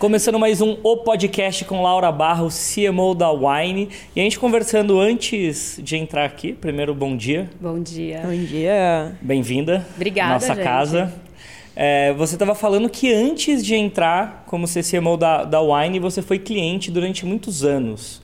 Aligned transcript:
Começando 0.00 0.38
mais 0.38 0.62
um 0.62 0.78
O 0.82 0.96
Podcast 0.96 1.62
com 1.66 1.82
Laura 1.82 2.10
Barros, 2.10 2.72
CMO 2.74 3.14
da 3.14 3.30
Wine. 3.30 3.90
E 4.16 4.20
a 4.20 4.22
gente 4.22 4.38
conversando 4.38 4.98
antes 4.98 5.78
de 5.82 5.94
entrar 5.94 6.24
aqui. 6.24 6.54
Primeiro, 6.54 6.94
bom 6.94 7.14
dia. 7.14 7.50
Bom 7.60 7.78
dia. 7.78 8.22
Bom 8.24 8.34
dia. 8.34 9.14
Bem-vinda. 9.20 9.86
Obrigada, 9.94 10.32
Nossa 10.32 10.54
gente. 10.54 10.64
casa. 10.64 11.12
É, 11.76 12.14
você 12.14 12.34
estava 12.34 12.54
falando 12.54 12.88
que 12.88 13.12
antes 13.12 13.62
de 13.62 13.74
entrar 13.74 14.44
como 14.46 14.66
CMO 14.66 15.18
da, 15.18 15.44
da 15.44 15.60
Wine, 15.60 15.98
você 15.98 16.22
foi 16.22 16.38
cliente 16.38 16.90
durante 16.90 17.26
muitos 17.26 17.62
anos. 17.62 18.22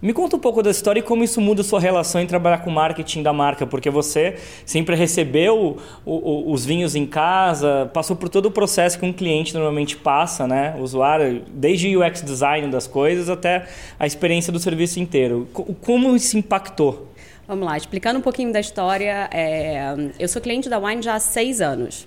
Me 0.00 0.12
conta 0.12 0.36
um 0.36 0.38
pouco 0.38 0.62
da 0.62 0.70
história 0.70 1.00
e 1.00 1.02
como 1.02 1.24
isso 1.24 1.40
muda 1.40 1.62
a 1.62 1.64
sua 1.64 1.80
relação 1.80 2.20
em 2.20 2.26
trabalhar 2.26 2.58
com 2.58 2.70
marketing 2.70 3.22
da 3.22 3.32
marca, 3.32 3.66
porque 3.66 3.88
você 3.88 4.36
sempre 4.66 4.94
recebeu 4.94 5.78
o, 6.04 6.12
o, 6.12 6.52
os 6.52 6.66
vinhos 6.66 6.94
em 6.94 7.06
casa, 7.06 7.90
passou 7.94 8.14
por 8.14 8.28
todo 8.28 8.46
o 8.46 8.50
processo 8.50 8.98
que 8.98 9.06
um 9.06 9.12
cliente 9.12 9.54
normalmente 9.54 9.96
passa, 9.96 10.46
né? 10.46 10.76
O 10.78 10.82
usuário, 10.82 11.42
desde 11.48 11.96
o 11.96 12.06
UX 12.06 12.20
design 12.22 12.68
das 12.70 12.86
coisas 12.86 13.30
até 13.30 13.66
a 13.98 14.06
experiência 14.06 14.52
do 14.52 14.58
serviço 14.58 15.00
inteiro. 15.00 15.48
Co- 15.52 15.64
Como 15.80 16.14
isso 16.14 16.36
impactou? 16.36 17.08
Vamos 17.48 17.64
lá, 17.64 17.76
explicando 17.76 18.18
um 18.18 18.22
pouquinho 18.22 18.52
da 18.52 18.60
história. 18.60 19.30
é, 19.32 19.94
eu 20.18 20.28
sou 20.28 20.42
cliente 20.42 20.68
da 20.68 20.78
Wine 20.78 21.00
já 21.00 21.14
há 21.14 21.20
seis 21.20 21.62
anos. 21.62 22.06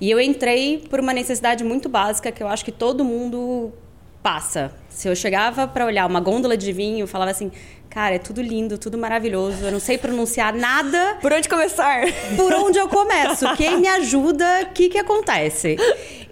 E 0.00 0.08
eu 0.10 0.20
entrei 0.20 0.84
por 0.88 1.00
uma 1.00 1.12
necessidade 1.12 1.64
muito 1.64 1.88
básica 1.88 2.30
que 2.30 2.42
eu 2.42 2.46
acho 2.46 2.64
que 2.64 2.70
todo 2.70 3.02
mundo 3.04 3.72
passa. 4.26 4.72
Se 4.88 5.06
eu 5.06 5.14
chegava 5.14 5.68
para 5.68 5.86
olhar 5.86 6.04
uma 6.04 6.18
gôndola 6.18 6.56
de 6.56 6.72
vinho, 6.72 7.06
falava 7.06 7.30
assim, 7.30 7.48
cara, 7.88 8.16
é 8.16 8.18
tudo 8.18 8.42
lindo, 8.42 8.76
tudo 8.76 8.98
maravilhoso, 8.98 9.64
eu 9.64 9.70
não 9.70 9.78
sei 9.78 9.96
pronunciar 9.96 10.52
nada. 10.52 11.16
Por 11.22 11.32
onde 11.32 11.48
começar? 11.48 12.00
Por 12.36 12.52
onde 12.52 12.76
eu 12.76 12.88
começo? 12.88 13.46
Quem 13.54 13.78
me 13.80 13.86
ajuda? 13.86 14.62
O 14.62 14.72
que, 14.74 14.88
que 14.88 14.98
acontece? 14.98 15.76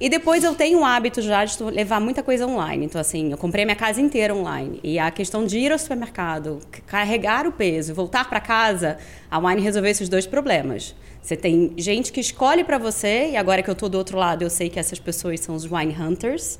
E 0.00 0.08
depois 0.08 0.42
eu 0.42 0.56
tenho 0.56 0.80
o 0.80 0.84
hábito 0.84 1.22
já 1.22 1.44
de 1.44 1.62
levar 1.62 2.00
muita 2.00 2.20
coisa 2.20 2.48
online. 2.48 2.86
Então, 2.86 3.00
assim, 3.00 3.30
eu 3.30 3.38
comprei 3.38 3.64
minha 3.64 3.76
casa 3.76 4.00
inteira 4.00 4.34
online. 4.34 4.80
E 4.82 4.98
a 4.98 5.08
questão 5.12 5.46
de 5.46 5.56
ir 5.56 5.70
ao 5.70 5.78
supermercado, 5.78 6.58
carregar 6.88 7.46
o 7.46 7.52
peso 7.52 7.94
voltar 7.94 8.28
para 8.28 8.40
casa, 8.40 8.98
a 9.30 9.38
Wine 9.38 9.62
resolveu 9.62 9.92
esses 9.92 10.08
dois 10.08 10.26
problemas. 10.26 10.96
Você 11.22 11.36
tem 11.36 11.72
gente 11.78 12.10
que 12.10 12.18
escolhe 12.18 12.64
para 12.64 12.76
você, 12.76 13.30
e 13.30 13.36
agora 13.36 13.62
que 13.62 13.70
eu 13.70 13.74
tô 13.76 13.88
do 13.88 13.96
outro 13.96 14.18
lado, 14.18 14.42
eu 14.42 14.50
sei 14.50 14.68
que 14.68 14.80
essas 14.80 14.98
pessoas 14.98 15.38
são 15.38 15.54
os 15.54 15.64
Wine 15.64 15.96
Hunters, 15.98 16.58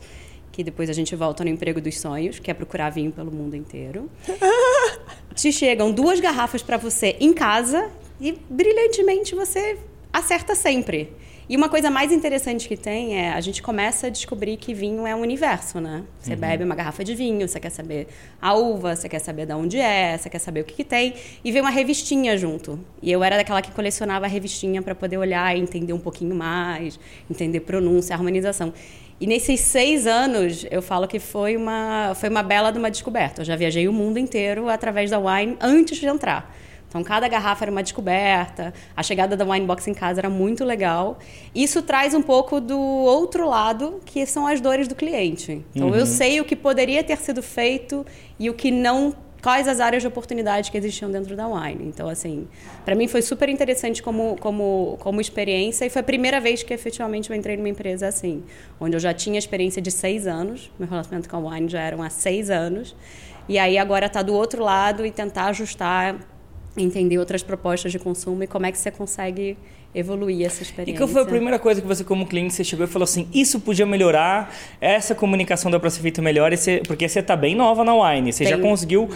que 0.55 0.63
depois 0.63 0.89
a 0.89 0.93
gente 0.93 1.17
volta 1.17 1.43
no 1.43 1.51
emprego 1.51 1.81
dos 1.81 1.99
sonhos, 1.99 2.39
que 2.39 2.49
é 2.49 2.55
procurar 2.55 2.89
vinho 2.89 3.11
pelo 3.11 3.33
mundo 3.33 3.57
inteiro. 3.57 4.09
Te 5.35 5.51
chegam 5.51 5.91
duas 5.91 6.21
garrafas 6.21 6.63
para 6.63 6.77
você 6.77 7.17
em 7.19 7.33
casa 7.33 7.91
e 8.21 8.39
brilhantemente 8.49 9.35
você 9.35 9.77
acerta 10.13 10.55
sempre. 10.55 11.13
E 11.47 11.57
uma 11.57 11.69
coisa 11.69 11.91
mais 11.91 12.11
interessante 12.11 12.67
que 12.67 12.77
tem 12.77 13.19
é 13.19 13.33
a 13.33 13.41
gente 13.41 13.63
começa 13.63 14.07
a 14.07 14.11
descobrir 14.11 14.57
que 14.57 14.73
vinho 14.73 15.07
é 15.07 15.15
um 15.15 15.21
universo, 15.21 15.79
né? 15.79 16.03
Você 16.19 16.35
bebe 16.35 16.65
uma 16.65 16.75
garrafa 16.75 17.05
de 17.05 17.15
vinho, 17.15 17.47
você 17.47 17.61
quer 17.61 17.69
saber 17.69 18.07
a 18.41 18.55
uva, 18.55 18.97
você 18.97 19.11
quer 19.11 19.19
saber 19.19 19.45
de 19.45 19.53
onde 19.53 19.79
é, 19.79 20.17
você 20.17 20.31
quer 20.31 20.39
saber 20.39 20.61
o 20.61 20.65
que, 20.65 20.75
que 20.75 20.85
tem 20.85 21.13
e 21.45 21.53
vem 21.53 21.61
uma 21.61 21.71
revistinha 21.71 22.39
junto. 22.39 22.81
E 23.03 23.13
eu 23.13 23.23
era 23.23 23.37
daquela 23.37 23.61
que 23.61 23.71
colecionava 23.73 24.25
a 24.25 24.29
revistinha 24.29 24.81
para 24.81 24.95
poder 24.95 25.19
olhar 25.19 25.55
e 25.55 25.61
entender 25.61 25.93
um 25.93 25.99
pouquinho 25.99 26.35
mais, 26.35 26.99
entender 27.31 27.61
pronúncia, 27.61 28.15
harmonização. 28.15 28.73
E 29.21 29.27
nesses 29.27 29.61
seis 29.61 30.07
anos, 30.07 30.67
eu 30.71 30.81
falo 30.81 31.07
que 31.07 31.19
foi 31.19 31.57
uma, 31.59 32.15
foi 32.15 32.31
uma 32.31 32.43
bela 32.43 32.71
de 32.71 32.79
uma 32.79 32.91
descoberta. 32.91 33.43
Eu 33.43 33.45
já 33.45 33.55
viajei 33.55 33.87
o 33.87 33.93
mundo 33.93 34.19
inteiro 34.19 34.69
através 34.69 35.11
da 35.11 35.19
Wine 35.19 35.57
antes 35.61 35.99
de 35.99 36.07
entrar. 36.07 36.55
Então, 36.95 37.03
cada 37.03 37.27
garrafa 37.27 37.65
era 37.65 37.73
uma 37.73 37.83
descoberta. 37.83 38.73
A 38.97 39.03
chegada 39.03 39.37
da 39.37 39.45
Wine 39.45 39.67
Box 39.67 39.89
em 39.89 39.95
casa 39.95 40.21
era 40.21 40.31
muito 40.31 40.65
legal. 40.65 41.19
Isso 41.53 41.83
traz 41.83 42.15
um 42.15 42.23
pouco 42.23 42.61
do 42.61 42.79
outro 42.79 43.49
lado, 43.49 44.01
que 44.07 44.25
são 44.25 44.47
as 44.47 44.61
dores 44.61 44.87
do 44.87 44.95
cliente. 44.95 45.61
Então, 45.75 45.93
eu 45.93 46.07
sei 46.07 46.41
o 46.41 46.45
que 46.45 46.55
poderia 46.55 47.03
ter 47.03 47.19
sido 47.19 47.43
feito 47.43 48.07
e 48.39 48.49
o 48.49 48.55
que 48.55 48.71
não 48.71 49.13
quais 49.43 49.67
as 49.67 49.81
áreas 49.81 50.05
de 50.05 50.07
oportunidade 50.07 50.71
que 50.71 50.79
existiam 50.79 51.11
dentro 51.11 51.35
da 51.35 51.49
Wine. 51.49 51.85
Então, 51.89 52.09
assim, 52.09 52.47
para 52.85 52.95
mim 52.95 53.09
foi 53.09 53.23
super 53.23 53.49
interessante 53.49 54.01
como, 54.01 54.37
como, 54.41 54.97
como 55.01 55.21
experiência 55.21 55.85
e 55.85 55.91
foi 55.91 56.01
a 56.01 56.05
primeira 56.05 56.41
vez 56.41 56.63
que 56.63 56.73
efetivamente 56.73 57.29
eu 57.29 57.37
entrei 57.37 57.57
numa 57.57 57.69
empresa 57.69 58.07
assim, 58.07 58.43
onde 58.81 58.97
eu 58.97 59.01
já 59.01 59.13
tinha 59.13 59.39
experiência 59.39 59.83
de 59.83 59.91
seis 59.91 60.27
anos, 60.27 60.71
meu 60.79 60.89
relacionamento 60.89 61.29
com 61.29 61.37
a 61.37 61.51
Wine 61.51 61.69
já 61.69 61.81
eram 61.81 62.03
há 62.03 62.09
seis 62.09 62.49
anos, 62.49 62.97
e 63.47 63.59
aí 63.59 63.77
agora 63.77 64.09
tá 64.09 64.23
do 64.23 64.33
outro 64.33 64.63
lado 64.63 65.05
e 65.05 65.11
tentar 65.11 65.49
ajustar, 65.49 66.17
entender 66.77 67.19
outras 67.19 67.43
propostas 67.43 67.93
de 67.93 67.99
consumo 67.99 68.43
e 68.43 68.47
como 68.47 68.67
é 68.67 68.73
que 68.73 68.79
você 68.79 68.91
consegue 68.91 69.57
evoluir 69.95 70.45
essa 70.45 70.61
E 70.61 70.65
experiência. 70.65 70.99
qual 70.99 71.09
foi 71.09 71.23
a 71.23 71.25
primeira 71.25 71.59
coisa 71.59 71.81
que 71.81 71.87
você, 71.87 72.03
como 72.03 72.27
cliente, 72.27 72.53
você 72.55 72.65
chegou 72.65 72.85
e 72.85 72.89
falou 72.89 73.05
assim: 73.05 73.29
isso 73.33 73.61
podia 73.61 73.87
melhorar, 73.87 74.53
essa 74.81 75.15
comunicação 75.15 75.71
dá 75.71 75.79
para 75.79 75.89
ser 75.91 76.01
feita 76.01 76.21
melhor, 76.21 76.53
e 76.53 76.57
porque 76.87 77.09
você 77.09 77.21
está 77.21 77.37
bem 77.37 77.55
nova 77.55 77.85
na 77.85 77.95
Wine, 77.95 78.33
você 78.33 78.45
já 78.45 78.57
Tem. 78.57 78.61
conseguiu 78.69 79.09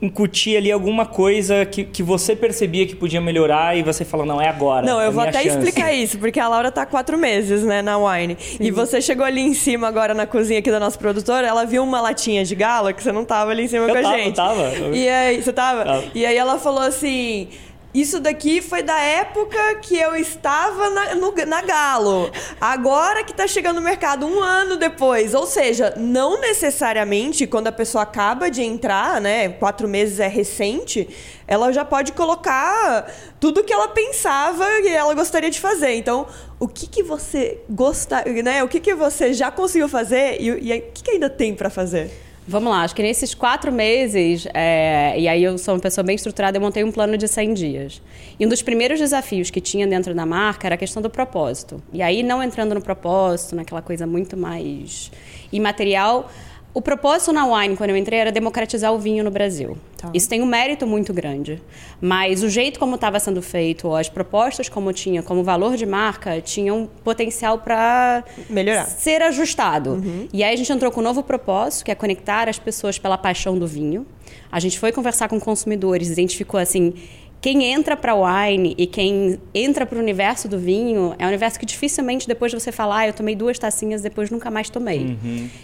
incutir 0.00 0.56
ali 0.56 0.70
alguma 0.70 1.06
coisa 1.06 1.64
que, 1.64 1.84
que 1.84 2.02
você 2.02 2.36
percebia 2.36 2.86
que 2.86 2.94
podia 2.94 3.20
melhorar 3.20 3.76
e 3.76 3.82
você 3.82 4.04
falou: 4.04 4.26
não, 4.26 4.40
é 4.40 4.48
agora. 4.48 4.84
Não, 4.84 5.00
é 5.00 5.06
eu 5.06 5.12
vou 5.12 5.22
minha 5.22 5.30
até 5.30 5.42
chance." 5.42 5.56
explicar 5.56 5.92
isso, 5.92 6.18
porque 6.18 6.38
a 6.38 6.48
Laura 6.48 6.70
tá 6.70 6.82
há 6.82 6.86
quatro 6.86 7.16
meses, 7.16 7.62
né, 7.62 7.82
na 7.82 7.96
Wine. 7.98 8.36
E 8.60 8.70
você 8.70 9.00
chegou 9.00 9.24
ali 9.24 9.40
em 9.40 9.54
cima 9.54 9.88
agora 9.88 10.14
na 10.14 10.26
cozinha 10.26 10.58
aqui 10.58 10.70
da 10.70 10.80
nossa 10.80 10.98
produtora, 10.98 11.46
ela 11.46 11.64
viu 11.64 11.82
uma 11.82 12.00
latinha 12.00 12.44
de 12.44 12.54
gala 12.54 12.92
que 12.92 13.02
você 13.02 13.12
não 13.12 13.24
tava 13.24 13.50
ali 13.50 13.64
em 13.64 13.68
cima 13.68 13.86
Eu 13.86 13.94
com 13.94 14.02
tava, 14.02 14.14
a 14.14 14.18
gente. 14.18 14.28
eu 14.28 14.34
tava. 14.34 14.70
E 14.92 15.08
aí, 15.08 15.42
você 15.42 15.52
tava? 15.52 15.84
Tava. 15.84 16.04
E 16.14 16.26
aí 16.26 16.36
ela 16.36 16.58
falou 16.58 16.82
assim. 16.82 17.48
Isso 17.96 18.20
daqui 18.20 18.60
foi 18.60 18.82
da 18.82 18.98
época 19.00 19.56
que 19.76 19.96
eu 19.96 20.14
estava 20.14 20.90
na, 20.90 21.14
no- 21.14 21.32
na 21.46 21.62
Galo. 21.62 22.30
Agora 22.60 23.24
que 23.24 23.32
tá 23.32 23.46
chegando 23.46 23.76
no 23.76 23.80
mercado 23.82 24.26
um 24.26 24.38
ano 24.42 24.76
depois. 24.76 25.32
Ou 25.32 25.46
seja, 25.46 25.94
não 25.96 26.38
necessariamente 26.38 27.46
quando 27.46 27.68
a 27.68 27.72
pessoa 27.72 28.02
acaba 28.02 28.50
de 28.50 28.62
entrar, 28.62 29.18
né? 29.18 29.48
Quatro 29.48 29.88
meses 29.88 30.20
é 30.20 30.28
recente, 30.28 31.08
ela 31.48 31.72
já 31.72 31.86
pode 31.86 32.12
colocar 32.12 33.10
tudo 33.40 33.64
que 33.64 33.72
ela 33.72 33.88
pensava 33.88 34.66
e 34.80 34.88
ela 34.88 35.14
gostaria 35.14 35.50
de 35.50 35.58
fazer. 35.58 35.94
Então, 35.94 36.26
o 36.60 36.68
que, 36.68 36.86
que 36.86 37.02
você 37.02 37.62
gosta, 37.70 38.22
né? 38.44 38.62
O 38.62 38.68
que, 38.68 38.78
que 38.78 38.94
você 38.94 39.32
já 39.32 39.50
conseguiu 39.50 39.88
fazer 39.88 40.36
e, 40.38 40.48
e 40.48 40.78
o 40.78 40.82
que, 40.92 41.02
que 41.02 41.10
ainda 41.12 41.30
tem 41.30 41.54
para 41.54 41.70
fazer? 41.70 42.25
Vamos 42.48 42.70
lá, 42.70 42.82
acho 42.82 42.94
que 42.94 43.02
nesses 43.02 43.34
quatro 43.34 43.72
meses, 43.72 44.46
é, 44.54 45.18
e 45.18 45.26
aí 45.26 45.42
eu 45.42 45.58
sou 45.58 45.74
uma 45.74 45.80
pessoa 45.80 46.04
bem 46.04 46.14
estruturada, 46.14 46.56
eu 46.56 46.60
montei 46.60 46.84
um 46.84 46.92
plano 46.92 47.16
de 47.18 47.26
100 47.26 47.54
dias. 47.54 48.02
E 48.38 48.46
um 48.46 48.48
dos 48.48 48.62
primeiros 48.62 49.00
desafios 49.00 49.50
que 49.50 49.60
tinha 49.60 49.84
dentro 49.84 50.14
da 50.14 50.24
marca 50.24 50.68
era 50.68 50.76
a 50.76 50.78
questão 50.78 51.02
do 51.02 51.10
propósito. 51.10 51.82
E 51.92 52.00
aí, 52.00 52.22
não 52.22 52.40
entrando 52.40 52.72
no 52.72 52.80
propósito, 52.80 53.56
naquela 53.56 53.82
coisa 53.82 54.06
muito 54.06 54.36
mais 54.36 55.10
imaterial, 55.52 56.30
o 56.76 56.82
propósito 56.82 57.32
na 57.32 57.46
Wine, 57.46 57.74
quando 57.74 57.88
eu 57.88 57.96
entrei, 57.96 58.18
era 58.18 58.30
democratizar 58.30 58.92
o 58.92 58.98
vinho 58.98 59.24
no 59.24 59.30
Brasil. 59.30 59.78
Tá. 59.96 60.10
Isso 60.12 60.28
tem 60.28 60.42
um 60.42 60.44
mérito 60.44 60.86
muito 60.86 61.10
grande. 61.10 61.62
Mas 62.02 62.42
o 62.42 62.50
jeito 62.50 62.78
como 62.78 62.96
estava 62.96 63.18
sendo 63.18 63.40
feito, 63.40 63.94
as 63.94 64.10
propostas 64.10 64.68
como 64.68 64.92
tinha, 64.92 65.22
como 65.22 65.42
valor 65.42 65.74
de 65.78 65.86
marca, 65.86 66.38
tinham 66.42 66.86
potencial 67.02 67.60
para 67.60 68.22
Melhorar. 68.50 68.84
ser 68.84 69.22
ajustado. 69.22 70.04
E 70.30 70.44
aí 70.44 70.52
a 70.52 70.56
gente 70.56 70.70
entrou 70.70 70.92
com 70.92 71.00
um 71.00 71.02
novo 71.02 71.22
propósito, 71.22 71.86
que 71.86 71.90
é 71.90 71.94
conectar 71.94 72.46
as 72.46 72.58
pessoas 72.58 72.98
pela 72.98 73.16
paixão 73.16 73.58
do 73.58 73.66
vinho. 73.66 74.06
A 74.52 74.60
gente 74.60 74.78
foi 74.78 74.92
conversar 74.92 75.28
com 75.28 75.40
consumidores, 75.40 76.10
identificou 76.10 76.60
assim, 76.60 76.92
quem 77.40 77.64
entra 77.64 77.96
para 77.96 78.14
wine 78.14 78.74
e 78.76 78.86
quem 78.86 79.38
entra 79.54 79.86
para 79.86 79.98
o 79.98 80.00
universo 80.00 80.48
do 80.48 80.58
vinho 80.58 81.14
é 81.18 81.24
um 81.24 81.28
universo 81.28 81.58
que 81.58 81.66
dificilmente 81.66 82.26
depois 82.26 82.50
de 82.50 82.58
você 82.60 82.72
falar, 82.72 82.98
ah, 82.98 83.06
eu 83.08 83.12
tomei 83.12 83.36
duas 83.36 83.58
tacinhas, 83.58 84.02
depois 84.02 84.30
nunca 84.30 84.50
mais 84.50 84.68
tomei. 84.68 85.16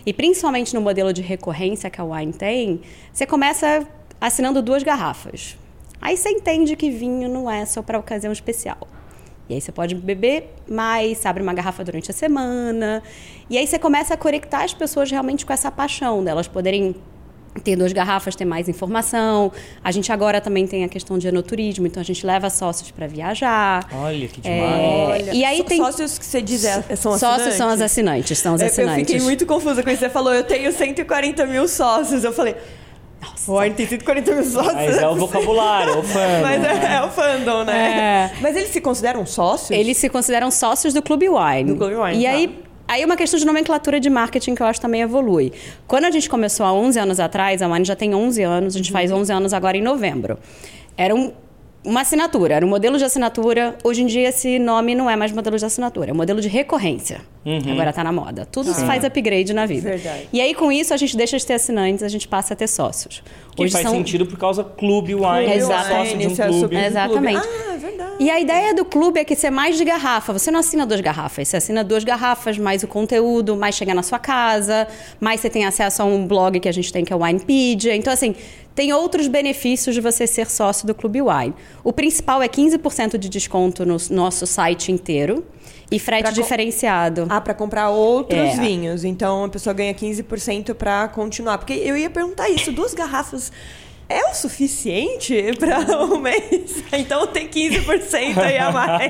E 0.06 0.12
principalmente 0.12 0.74
no 0.74 0.80
modelo 0.80 1.12
de 1.12 1.22
recorrência 1.22 1.90
que 1.90 2.00
a 2.00 2.04
wine 2.04 2.32
tem, 2.32 2.80
você 3.12 3.26
começa 3.26 3.86
assinando 4.20 4.62
duas 4.62 4.82
garrafas. 4.82 5.56
Aí 6.00 6.16
você 6.16 6.30
entende 6.30 6.76
que 6.76 6.90
vinho 6.90 7.28
não 7.28 7.50
é 7.50 7.64
só 7.64 7.82
para 7.82 7.98
ocasião 7.98 8.32
especial. 8.32 8.88
E 9.48 9.54
aí 9.54 9.60
você 9.60 9.72
pode 9.72 9.94
beber 9.94 10.54
mais, 10.68 11.26
abre 11.26 11.42
uma 11.42 11.52
garrafa 11.52 11.84
durante 11.84 12.10
a 12.10 12.14
semana. 12.14 13.02
E 13.50 13.58
aí 13.58 13.66
você 13.66 13.78
começa 13.78 14.14
a 14.14 14.16
conectar 14.16 14.64
as 14.64 14.72
pessoas 14.72 15.10
realmente 15.10 15.44
com 15.44 15.52
essa 15.52 15.70
paixão 15.70 16.22
delas 16.22 16.48
poderem 16.48 16.94
ter 17.62 17.76
duas 17.76 17.92
garrafas, 17.92 18.34
ter 18.34 18.44
mais 18.44 18.68
informação. 18.68 19.52
A 19.84 19.90
gente 19.92 20.10
agora 20.10 20.40
também 20.40 20.66
tem 20.66 20.84
a 20.84 20.88
questão 20.88 21.18
de 21.18 21.28
enoturismo, 21.28 21.86
então 21.86 22.00
a 22.00 22.04
gente 22.04 22.24
leva 22.26 22.48
sócios 22.48 22.90
para 22.90 23.06
viajar. 23.06 23.86
Olha 23.92 24.26
que 24.28 24.40
É, 24.48 24.54
demais. 25.18 25.28
e 25.36 25.44
aí 25.44 25.58
só- 25.58 25.64
tem- 25.64 25.78
Sócios 25.78 26.18
que 26.18 26.24
você 26.24 26.40
diz 26.40 26.64
é, 26.64 26.82
são 26.96 27.18
Sócios 27.18 27.54
são 27.54 27.68
as 27.68 27.80
assinantes? 27.80 27.82
assinantes, 27.82 28.38
são 28.38 28.54
os 28.54 28.60
Eu- 28.60 28.66
assinantes. 28.68 28.98
Eu 29.00 29.04
fiquei 29.06 29.20
muito 29.20 29.44
confusa 29.46 29.82
com 29.82 29.90
isso. 29.90 30.00
Você 30.00 30.08
falou, 30.10 30.32
eu 30.32 30.44
tenho 30.44 30.72
140 30.72 31.44
mil 31.46 31.68
sócios. 31.68 32.24
Eu 32.24 32.32
falei, 32.32 32.56
nossa, 33.20 33.52
Wine 33.52 33.74
tem 33.74 33.86
140 33.86 34.32
mil 34.34 34.44
sócios. 34.44 34.74
Mas 34.74 34.96
é 34.98 35.06
o 35.08 35.14
vocabulário, 35.14 35.92
é 35.92 35.96
o 35.98 36.02
fã. 36.02 36.18
Mas 36.42 36.64
é, 36.64 36.94
é 36.96 37.02
o 37.04 37.10
fandom, 37.10 37.64
né? 37.64 38.30
É. 38.34 38.40
Mas 38.40 38.56
eles 38.56 38.70
se 38.70 38.80
consideram 38.80 39.24
sócios? 39.26 39.70
Eles 39.70 39.96
se 39.98 40.08
consideram 40.08 40.50
sócios 40.50 40.92
do 40.94 41.02
Clube 41.02 41.28
Wine. 41.28 41.64
Do 41.72 41.76
Clube 41.76 41.94
Wine, 41.96 42.18
E 42.18 42.24
tá. 42.24 42.30
aí, 42.30 42.58
aí 42.92 43.02
é 43.02 43.06
uma 43.06 43.16
questão 43.16 43.38
de 43.40 43.46
nomenclatura 43.46 43.98
de 43.98 44.10
marketing 44.10 44.54
que 44.54 44.62
eu 44.62 44.66
acho 44.66 44.80
também 44.80 45.00
evolui. 45.00 45.52
Quando 45.86 46.04
a 46.04 46.10
gente 46.10 46.28
começou 46.28 46.66
há 46.66 46.72
11 46.72 46.98
anos 46.98 47.20
atrás, 47.20 47.62
a 47.62 47.68
Wine 47.68 47.84
já 47.84 47.96
tem 47.96 48.14
11 48.14 48.42
anos, 48.42 48.74
a 48.74 48.78
gente 48.78 48.92
faz 48.92 49.10
11 49.10 49.32
anos 49.32 49.54
agora 49.54 49.76
em 49.76 49.82
novembro. 49.82 50.38
Eram 50.96 51.32
uma 51.84 52.02
assinatura, 52.02 52.54
era 52.54 52.64
um 52.64 52.68
modelo 52.68 52.96
de 52.96 53.04
assinatura. 53.04 53.76
Hoje 53.82 54.02
em 54.02 54.06
dia 54.06 54.28
esse 54.28 54.58
nome 54.58 54.94
não 54.94 55.10
é 55.10 55.16
mais 55.16 55.32
modelo 55.32 55.56
de 55.58 55.64
assinatura, 55.64 56.10
é 56.10 56.12
modelo 56.12 56.40
de 56.40 56.48
recorrência. 56.48 57.20
Agora 57.72 57.92
tá 57.92 58.04
na 58.04 58.12
moda. 58.12 58.46
Tudo 58.50 58.72
se 58.72 58.84
faz 58.86 59.04
upgrade 59.04 59.52
na 59.52 59.66
vida. 59.66 59.90
Verdade. 59.90 60.28
E 60.32 60.40
aí 60.40 60.54
com 60.54 60.70
isso 60.70 60.94
a 60.94 60.96
gente 60.96 61.16
deixa 61.16 61.36
de 61.36 61.44
ter 61.44 61.54
assinantes, 61.54 62.02
a 62.04 62.08
gente 62.08 62.28
passa 62.28 62.54
a 62.54 62.56
ter 62.56 62.68
sócios. 62.68 63.22
Que 63.56 63.68
faz 63.68 63.88
sentido 63.88 64.24
por 64.26 64.38
causa 64.38 64.62
clube 64.62 65.14
wine, 65.14 65.52
Exatamente. 65.54 65.88
sócio 66.06 66.18
de 66.18 66.26
um 66.26 66.30
Esse 66.30 66.42
clube. 66.42 66.60
super- 66.60 66.84
Exatamente. 66.86 67.46
Ah, 67.46 67.74
é 67.74 67.76
verdade. 67.78 68.12
E 68.20 68.30
a 68.30 68.38
ideia 68.38 68.72
do 68.72 68.84
clube 68.84 69.18
é 69.18 69.24
que 69.24 69.34
você 69.34 69.48
é 69.48 69.50
mais 69.50 69.76
de 69.76 69.84
garrafa. 69.84 70.32
Você 70.32 70.52
não 70.52 70.60
assina 70.60 70.86
duas 70.86 71.00
garrafas. 71.00 71.48
Você 71.48 71.56
assina 71.56 71.82
duas 71.82 72.04
garrafas, 72.04 72.56
mais 72.56 72.84
o 72.84 72.86
conteúdo, 72.86 73.56
mais 73.56 73.74
chegar 73.74 73.94
na 73.94 74.04
sua 74.04 74.20
casa, 74.20 74.86
mais 75.20 75.40
você 75.40 75.50
tem 75.50 75.64
acesso 75.64 76.00
a 76.02 76.04
um 76.04 76.24
blog 76.26 76.60
que 76.60 76.68
a 76.68 76.72
gente 76.72 76.92
tem, 76.92 77.04
que 77.04 77.12
é 77.12 77.16
o 77.16 77.22
Winepedia. 77.22 77.96
Então, 77.96 78.12
assim, 78.12 78.36
tem 78.74 78.92
outros 78.92 79.26
benefícios 79.28 79.94
de 79.94 80.00
você 80.00 80.26
ser 80.26 80.48
sócio 80.50 80.86
do 80.86 80.94
Clube 80.94 81.20
Wine. 81.22 81.54
O 81.84 81.92
principal 81.92 82.42
é 82.42 82.48
15% 82.48 83.18
de 83.18 83.28
desconto 83.28 83.84
no 83.84 83.96
nosso 84.10 84.46
site 84.46 84.90
inteiro 84.90 85.44
e 85.90 85.98
frete 85.98 86.22
Pra 86.22 86.30
diferenciado. 86.30 87.26
Ah, 87.28 87.40
pra 87.40 87.52
comprar 87.54 87.90
outros 87.90 88.38
É. 88.40 88.56
vinhos. 88.60 89.04
Então 89.04 89.44
a 89.44 89.48
pessoa 89.48 89.74
ganha 89.74 89.92
15% 89.92 90.74
pra 90.74 91.06
continuar. 91.08 91.58
Porque 91.58 91.74
eu 91.74 91.96
ia 91.96 92.08
perguntar 92.08 92.48
isso, 92.48 92.72
duas 92.72 92.94
garrafas 92.94 93.52
é 94.08 94.30
o 94.30 94.34
suficiente 94.34 95.34
pra 95.58 95.80
um 96.04 96.18
mês? 96.18 96.82
Então 96.92 97.26
tem 97.26 97.48
15% 97.48 98.38
aí 98.38 98.58
a 98.58 98.70
mais. 98.72 99.02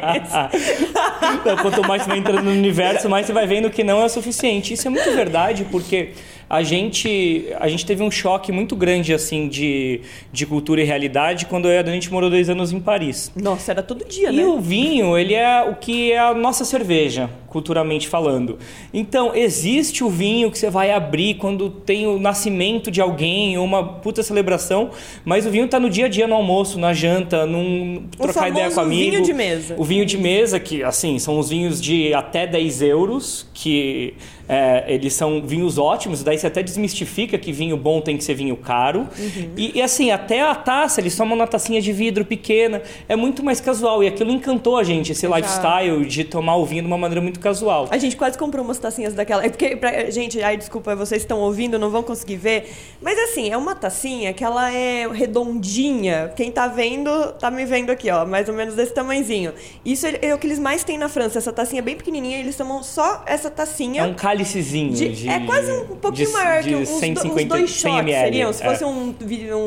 Então, 1.40 1.56
quanto 1.56 1.86
mais 1.86 2.02
você 2.02 2.08
vai 2.08 2.18
entrando 2.18 2.42
no 2.44 2.50
universo, 2.50 3.08
mais 3.08 3.26
você 3.26 3.32
vai 3.32 3.46
vendo 3.46 3.70
que 3.70 3.82
não 3.82 4.00
é 4.00 4.04
o 4.04 4.08
suficiente. 4.08 4.74
Isso 4.74 4.86
é 4.86 4.90
muito 4.90 5.10
verdade, 5.12 5.66
porque 5.70 6.12
a 6.52 6.62
gente, 6.62 7.46
a 7.58 7.66
gente 7.66 7.86
teve 7.86 8.02
um 8.02 8.10
choque 8.10 8.52
muito 8.52 8.76
grande 8.76 9.14
assim 9.14 9.48
de, 9.48 10.02
de 10.30 10.44
cultura 10.44 10.82
e 10.82 10.84
realidade 10.84 11.46
quando 11.46 11.66
eu 11.66 11.72
e 11.72 11.78
a 11.78 11.82
Dani, 11.82 11.98
morou 12.10 12.28
dois 12.28 12.50
anos 12.50 12.72
em 12.72 12.78
Paris. 12.78 13.32
Nossa, 13.34 13.72
era 13.72 13.82
todo 13.82 14.04
dia, 14.04 14.30
E 14.30 14.36
né? 14.36 14.44
o 14.44 14.60
vinho, 14.60 15.16
ele 15.16 15.32
é 15.32 15.62
o 15.62 15.76
que 15.76 16.12
é 16.12 16.18
a 16.18 16.34
nossa 16.34 16.62
cerveja, 16.62 17.30
culturalmente 17.48 18.06
falando. 18.06 18.58
Então, 18.92 19.34
existe 19.34 20.04
o 20.04 20.10
vinho 20.10 20.50
que 20.50 20.58
você 20.58 20.68
vai 20.68 20.90
abrir 20.90 21.36
quando 21.36 21.70
tem 21.70 22.06
o 22.06 22.18
nascimento 22.18 22.90
de 22.90 23.00
alguém 23.00 23.56
ou 23.56 23.64
uma 23.64 23.82
puta 23.82 24.22
celebração, 24.22 24.90
mas 25.24 25.46
o 25.46 25.50
vinho 25.50 25.66
tá 25.68 25.80
no 25.80 25.88
dia 25.88 26.04
a 26.04 26.08
dia, 26.08 26.26
no 26.26 26.34
almoço, 26.34 26.78
na 26.78 26.92
janta, 26.92 27.46
num 27.46 28.06
trocar 28.18 28.50
ideia 28.50 28.70
com 28.70 28.80
amigo. 28.80 29.10
vinho 29.10 29.22
de 29.22 29.32
mesa. 29.32 29.74
O 29.78 29.84
vinho 29.84 30.04
de 30.04 30.18
mesa, 30.18 30.60
que 30.60 30.82
assim, 30.82 31.18
são 31.18 31.38
os 31.38 31.48
vinhos 31.48 31.80
de 31.80 32.12
até 32.12 32.46
10 32.46 32.82
euros, 32.82 33.48
que 33.54 34.12
é, 34.52 34.84
eles 34.86 35.14
são 35.14 35.40
vinhos 35.40 35.78
ótimos, 35.78 36.22
daí 36.22 36.36
você 36.36 36.46
até 36.46 36.62
desmistifica 36.62 37.38
que 37.38 37.50
vinho 37.50 37.74
bom 37.74 38.02
tem 38.02 38.18
que 38.18 38.22
ser 38.22 38.34
vinho 38.34 38.54
caro. 38.54 39.08
Uhum. 39.18 39.52
E, 39.56 39.78
e, 39.78 39.80
assim, 39.80 40.10
até 40.10 40.42
a 40.42 40.54
taça, 40.54 41.00
eles 41.00 41.16
tomam 41.16 41.34
na 41.34 41.46
tacinha 41.46 41.80
de 41.80 41.90
vidro 41.90 42.22
pequena, 42.22 42.82
é 43.08 43.16
muito 43.16 43.42
mais 43.42 43.62
casual. 43.62 44.04
E 44.04 44.08
aquilo 44.08 44.30
encantou 44.30 44.76
a 44.76 44.84
gente, 44.84 45.12
esse 45.12 45.26
lifestyle 45.26 46.04
de 46.04 46.24
tomar 46.24 46.56
o 46.56 46.66
vinho 46.66 46.82
de 46.82 46.86
uma 46.86 46.98
maneira 46.98 47.22
muito 47.22 47.40
casual. 47.40 47.88
A 47.90 47.96
gente 47.96 48.14
quase 48.14 48.36
comprou 48.36 48.62
umas 48.62 48.78
tacinhas 48.78 49.14
daquela. 49.14 49.42
É 49.42 49.48
porque, 49.48 49.74
pra, 49.74 50.10
gente, 50.10 50.42
ai, 50.42 50.58
desculpa, 50.58 50.94
vocês 50.94 51.22
estão 51.22 51.40
ouvindo, 51.40 51.78
não 51.78 51.88
vão 51.88 52.02
conseguir 52.02 52.36
ver. 52.36 52.70
Mas 53.00 53.18
assim, 53.18 53.48
é 53.48 53.56
uma 53.56 53.74
tacinha 53.74 54.34
que 54.34 54.44
ela 54.44 54.70
é 54.70 55.08
redondinha. 55.08 56.30
Quem 56.36 56.52
tá 56.52 56.66
vendo, 56.66 57.32
tá 57.38 57.50
me 57.50 57.64
vendo 57.64 57.88
aqui, 57.88 58.10
ó, 58.10 58.26
mais 58.26 58.50
ou 58.50 58.54
menos 58.54 58.74
desse 58.74 58.92
tamanhozinho. 58.92 59.54
Isso 59.82 60.06
é, 60.06 60.18
é 60.20 60.34
o 60.34 60.38
que 60.38 60.46
eles 60.46 60.58
mais 60.58 60.84
têm 60.84 60.98
na 60.98 61.08
França, 61.08 61.38
essa 61.38 61.54
tacinha 61.54 61.80
bem 61.80 61.96
pequenininha, 61.96 62.38
eles 62.38 62.54
tomam 62.54 62.82
só 62.82 63.22
essa 63.24 63.50
tacinha. 63.50 64.02
É 64.02 64.04
um 64.04 64.12
cálicezinho 64.42 64.92
De- 64.92 65.08
de, 65.08 65.28
é 65.28 65.40
quase 65.40 65.72
um 65.72 65.96
pouquinho 65.96 66.26
de- 66.26 66.32
maior 66.32 66.62
que 66.62 66.74
uns 66.74 66.88
150, 66.88 67.48
dois 67.56 67.70
100 67.70 67.92
shots 67.92 67.98
ml. 68.00 68.24
seriam. 68.24 68.52
Se 68.52 68.62
é. 68.62 68.68
fosse 68.70 68.84
um, 68.84 69.14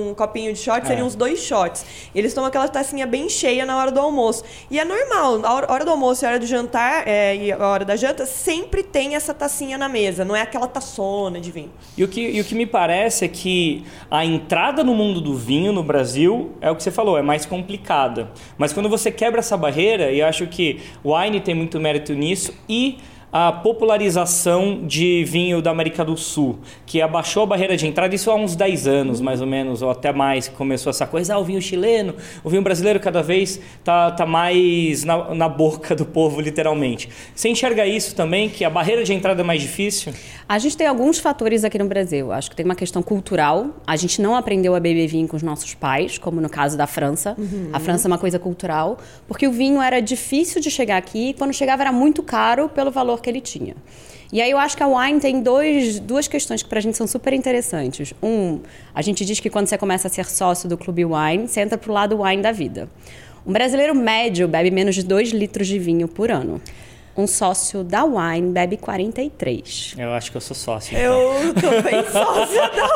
um 0.09 0.13
copinho 0.13 0.53
de 0.53 0.59
shot, 0.59 0.79
É. 0.81 0.85
seriam 0.85 1.07
uns 1.07 1.15
dois 1.15 1.39
shots. 1.39 1.85
Eles 2.13 2.33
tomam 2.33 2.47
aquela 2.47 2.67
tacinha 2.67 3.05
bem 3.07 3.29
cheia 3.29 3.65
na 3.65 3.77
hora 3.77 3.91
do 3.91 3.99
almoço. 3.99 4.43
E 4.69 4.79
é 4.79 4.85
normal, 4.85 5.39
a 5.45 5.53
hora, 5.53 5.71
hora 5.71 5.85
do 5.85 5.91
almoço 5.91 6.23
e 6.23 6.25
a 6.25 6.29
hora 6.29 6.39
do 6.39 6.45
jantar 6.45 7.07
é, 7.07 7.35
e 7.35 7.51
a 7.51 7.67
hora 7.67 7.85
da 7.85 7.95
janta, 7.95 8.25
sempre 8.25 8.83
tem 8.83 9.15
essa 9.15 9.33
tacinha 9.33 9.77
na 9.77 9.87
mesa. 9.89 10.25
Não 10.25 10.35
é 10.35 10.41
aquela 10.41 10.67
taçona 10.67 11.39
de 11.39 11.51
vinho. 11.51 11.71
E 11.97 12.03
o, 12.03 12.07
que, 12.07 12.21
e 12.21 12.41
o 12.41 12.43
que 12.43 12.55
me 12.55 12.65
parece 12.65 13.25
é 13.25 13.27
que 13.27 13.83
a 14.09 14.25
entrada 14.25 14.83
no 14.83 14.93
mundo 14.93 15.21
do 15.21 15.35
vinho 15.35 15.71
no 15.71 15.83
Brasil 15.83 16.51
é 16.61 16.69
o 16.69 16.75
que 16.75 16.83
você 16.83 16.91
falou, 16.91 17.17
é 17.17 17.21
mais 17.21 17.45
complicada. 17.45 18.29
Mas 18.57 18.73
quando 18.73 18.89
você 18.89 19.11
quebra 19.11 19.39
essa 19.39 19.55
barreira, 19.57 20.11
e 20.11 20.19
eu 20.19 20.25
acho 20.27 20.47
que 20.47 20.81
o 21.03 21.15
Wine 21.15 21.39
tem 21.39 21.55
muito 21.55 21.79
mérito 21.79 22.13
nisso, 22.13 22.53
e 22.67 22.97
a 23.37 23.51
popularização 23.51 24.87
de 24.87 25.25
vinho 25.25 25.61
da 25.61 25.69
América 25.69 26.05
do 26.05 26.15
Sul, 26.15 26.57
que 26.85 27.01
abaixou 27.01 27.43
a 27.43 27.45
barreira 27.45 27.75
de 27.75 27.85
entrada, 27.85 28.15
isso 28.15 28.31
há 28.31 28.35
uns 28.35 28.55
10 28.55 28.87
anos, 28.87 29.19
mais 29.19 29.41
ou 29.41 29.47
menos, 29.47 29.81
ou 29.81 29.89
até 29.89 30.13
mais, 30.13 30.47
que 30.47 30.55
começou 30.55 30.89
essa 30.89 31.05
coisa, 31.05 31.35
ah, 31.35 31.37
o 31.37 31.43
vinho 31.43 31.61
chileno, 31.61 32.15
o 32.45 32.49
vinho 32.49 32.61
brasileiro 32.61 32.97
cada 32.97 33.21
vez 33.21 33.59
tá, 33.83 34.09
tá 34.11 34.25
mais 34.25 35.03
na, 35.03 35.35
na 35.35 35.49
boca 35.49 35.93
do 35.93 36.05
povo, 36.05 36.39
literalmente. 36.39 37.09
Você 37.35 37.49
enxerga 37.49 37.85
isso 37.85 38.15
também, 38.15 38.47
que 38.47 38.63
a 38.63 38.69
barreira 38.69 39.03
de 39.03 39.13
entrada 39.13 39.41
é 39.41 39.43
mais 39.43 39.61
difícil? 39.61 40.13
A 40.47 40.57
gente 40.57 40.77
tem 40.77 40.87
alguns 40.87 41.19
fatores 41.19 41.65
aqui 41.65 41.77
no 41.77 41.87
Brasil. 41.87 42.31
Acho 42.31 42.51
que 42.51 42.55
tem 42.55 42.63
uma 42.63 42.75
questão 42.75 43.01
cultural. 43.01 43.81
A 43.85 43.95
gente 43.95 44.21
não 44.21 44.35
aprendeu 44.35 44.75
a 44.75 44.79
beber 44.79 45.07
vinho 45.07 45.27
com 45.27 45.35
os 45.35 45.41
nossos 45.41 45.73
pais, 45.73 46.19
como 46.19 46.39
no 46.39 46.47
caso 46.47 46.77
da 46.77 46.85
França. 46.85 47.35
A 47.73 47.79
França 47.79 48.07
é 48.07 48.09
uma 48.09 48.17
coisa 48.19 48.37
cultural, 48.37 48.97
porque 49.27 49.47
o 49.47 49.51
vinho 49.51 49.81
era 49.81 49.99
difícil 49.99 50.61
de 50.61 50.69
chegar 50.69 50.97
aqui 50.97 51.29
e 51.29 51.33
quando 51.33 51.51
chegava 51.51 51.81
era 51.81 51.91
muito 51.91 52.21
caro 52.21 52.69
pelo 52.69 52.91
valor 52.91 53.24
que 53.25 53.29
ele 53.29 53.41
tinha. 53.41 53.75
E 54.31 54.41
aí 54.41 54.49
eu 54.51 54.57
acho 54.57 54.77
que 54.77 54.83
a 54.83 54.87
wine 54.87 55.19
tem 55.19 55.41
dois, 55.41 55.99
duas 55.99 56.27
questões 56.27 56.61
que 56.63 56.69
pra 56.69 56.79
gente 56.79 56.95
são 56.95 57.07
super 57.07 57.33
interessantes. 57.33 58.13
Um, 58.21 58.59
a 58.93 59.01
gente 59.01 59.25
diz 59.25 59.39
que 59.39 59.49
quando 59.49 59.67
você 59.67 59.77
começa 59.77 60.07
a 60.07 60.11
ser 60.11 60.25
sócio 60.25 60.69
do 60.69 60.77
Clube 60.77 61.05
Wine, 61.05 61.47
você 61.47 61.61
entra 61.61 61.77
pro 61.77 61.91
lado 61.93 62.21
wine 62.21 62.41
da 62.41 62.51
vida. 62.51 62.87
Um 63.45 63.51
brasileiro 63.53 63.93
médio 63.95 64.47
bebe 64.47 64.71
menos 64.71 64.95
de 64.95 65.03
2 65.03 65.29
litros 65.31 65.67
de 65.67 65.77
vinho 65.79 66.07
por 66.07 66.31
ano. 66.31 66.61
Um 67.17 67.27
sócio 67.27 67.81
da 67.83 68.03
Wine 68.03 68.51
bebe 68.51 68.75
43. 68.75 69.95
Eu 69.97 70.11
acho 70.11 70.31
que 70.31 70.37
eu 70.37 70.41
sou 70.41 70.55
sócio. 70.55 70.97
então. 70.97 71.13
Eu 71.13 71.53
tô 71.53 71.81
bem 71.81 72.03
sócia 72.11 72.69
da 72.69 72.89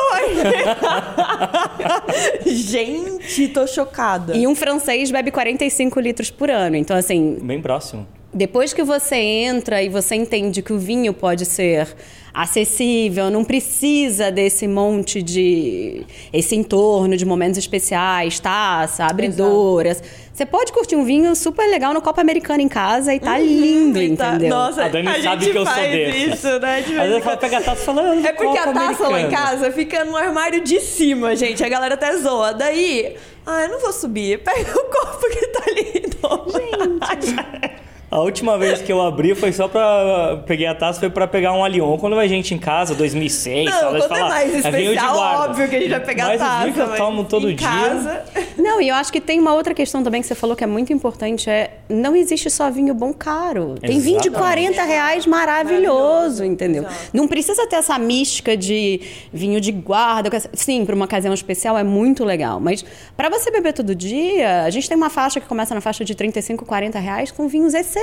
Wine. 2.44 2.54
Gente, 2.54 3.48
tô 3.48 3.66
chocada. 3.66 4.36
E 4.36 4.46
um 4.46 4.54
francês 4.54 5.10
bebe 5.10 5.30
45 5.30 5.98
litros 6.00 6.30
por 6.30 6.50
ano. 6.50 6.76
Então, 6.76 6.96
assim, 6.96 7.38
Bem 7.40 7.62
próximo. 7.62 8.06
Depois 8.32 8.72
que 8.72 8.82
você 8.82 9.16
entra 9.16 9.82
e 9.82 9.88
você 9.88 10.14
entende 10.14 10.62
que 10.62 10.72
o 10.72 10.78
vinho 10.78 11.12
pode 11.12 11.44
ser 11.44 11.88
acessível, 12.32 13.28
não 13.28 13.42
precisa 13.42 14.30
desse 14.30 14.68
monte 14.68 15.20
de. 15.20 16.06
esse 16.32 16.54
entorno 16.54 17.16
de 17.16 17.24
momentos 17.26 17.58
especiais, 17.58 18.38
taça, 18.38 19.04
abridoras. 19.04 20.00
Você 20.32 20.46
pode 20.46 20.72
curtir 20.72 20.94
um 20.96 21.04
vinho 21.04 21.34
super 21.34 21.66
legal 21.68 21.92
no 21.92 22.00
copo 22.00 22.20
americano 22.20 22.62
em 22.62 22.68
casa 22.68 23.12
e 23.12 23.18
tá 23.18 23.36
lindo, 23.36 24.00
E 24.00 24.16
tá- 24.16 24.28
entendeu? 24.28 24.48
Nossa, 24.50 24.84
A 24.84 24.88
Dani 24.88 25.08
sabe 25.22 25.44
gente 25.44 25.52
que 25.52 25.58
eu 25.58 25.66
sou 25.66 25.74
faz 25.74 25.90
desse. 25.92 26.30
isso, 26.30 26.58
né? 26.60 26.80
De 26.82 26.92
Às 26.92 27.08
vezes 27.08 27.10
ela 27.10 27.20
quando. 27.20 27.38
pega 27.40 27.58
a 27.58 27.62
taça 27.62 27.84
fala. 27.84 28.02
"Ah, 28.12 28.28
É 28.28 28.32
porque 28.32 28.58
a 28.58 28.72
taça 28.72 29.02
lá 29.08 29.20
em 29.20 29.24
americano." 29.24 29.30
casa 29.50 29.72
fica 29.72 30.04
no 30.04 30.16
armário 30.16 30.62
de 30.62 30.80
cima, 30.80 31.34
gente. 31.34 31.62
A 31.64 31.68
galera 31.68 31.94
até 31.94 32.16
zoa. 32.16 32.54
Daí, 32.54 33.16
ah, 33.44 33.62
eu 33.64 33.68
não 33.70 33.80
vou 33.80 33.92
subir. 33.92 34.38
Pega 34.38 34.70
o 34.70 34.84
copo 34.84 35.28
que 35.30 35.46
tá 35.48 35.62
ali. 35.66 35.92
e 35.96 36.00
toma. 36.10 37.70
A 38.10 38.18
última 38.18 38.58
vez 38.58 38.82
que 38.82 38.92
eu 38.92 39.00
abri 39.00 39.36
foi 39.36 39.52
só 39.52 39.68
pra. 39.68 40.42
Peguei 40.44 40.66
a 40.66 40.74
taça, 40.74 40.98
foi 40.98 41.08
pra 41.08 41.28
pegar 41.28 41.52
um 41.52 41.64
Alion. 41.64 41.96
Quando 41.96 42.16
vai 42.16 42.28
gente 42.28 42.52
em 42.52 42.58
casa, 42.58 42.92
2006, 42.92 43.66
Não, 43.70 43.72
sabe? 43.72 43.92
Eles 43.94 44.06
quando 44.06 44.18
é 44.18 44.28
mais 44.28 44.54
especial, 44.56 45.14
guarda." 45.14 45.44
óbvio 45.50 45.68
que 45.68 45.76
a 45.76 45.80
gente 45.80 45.90
vai 45.90 46.00
pegar 46.00 46.26
mas 46.26 46.40
a 46.40 46.44
taça. 46.44 46.66
Mas 46.66 46.74
que 46.74 46.80
eu 46.80 46.96
tomo 46.96 47.24
todo 47.24 47.48
em 47.48 47.54
dia. 47.54 47.68
Casa, 47.68 48.24
Não, 48.58 48.80
e 48.80 48.88
eu 48.88 48.96
acho 48.96 49.12
que 49.12 49.20
tem 49.20 49.38
uma 49.38 49.54
outra 49.54 49.72
questão 49.74 50.02
também 50.02 50.20
que 50.20 50.26
você 50.26 50.34
falou 50.34 50.56
que 50.56 50.64
é 50.64 50.66
muito 50.66 50.92
importante, 50.92 51.48
é 51.48 51.78
não 51.88 52.16
existe 52.16 52.50
só 52.50 52.68
vinho 52.68 52.92
bom 52.94 53.12
caro. 53.12 53.76
Tem 53.80 54.00
vinho 54.00 54.20
de 54.20 54.26
Exatamente. 54.28 54.72
40 54.72 54.82
reais 54.82 55.26
maravilhoso, 55.26 55.60
Maravilhoso, 55.60 56.44
entendeu? 56.44 56.82
exato. 56.82 57.10
Não 57.12 57.28
precisa 57.28 57.64
ter 57.68 57.76
essa 57.76 57.96
mística 57.96 58.56
de 58.56 59.00
vinho 59.32 59.60
de 59.60 59.70
guarda. 59.70 60.30
Sim, 60.52 60.84
para 60.84 60.96
uma 60.96 61.04
ocasião 61.04 61.32
especial 61.32 61.78
é 61.78 61.84
muito 61.84 62.24
legal, 62.24 62.58
mas 62.58 62.84
para 63.16 63.28
você 63.28 63.52
beber 63.52 63.72
todo 63.72 63.94
dia, 63.94 64.64
a 64.64 64.70
gente 64.70 64.88
tem 64.88 64.96
uma 64.96 65.10
faixa 65.10 65.38
que 65.40 65.46
começa 65.46 65.72
na 65.76 65.80
faixa 65.80 66.04
de 66.04 66.12
35, 66.16 66.64
40 66.64 66.98
reais 66.98 67.30
com 67.30 67.46
vinhos 67.46 67.72
excelentes 67.72 67.99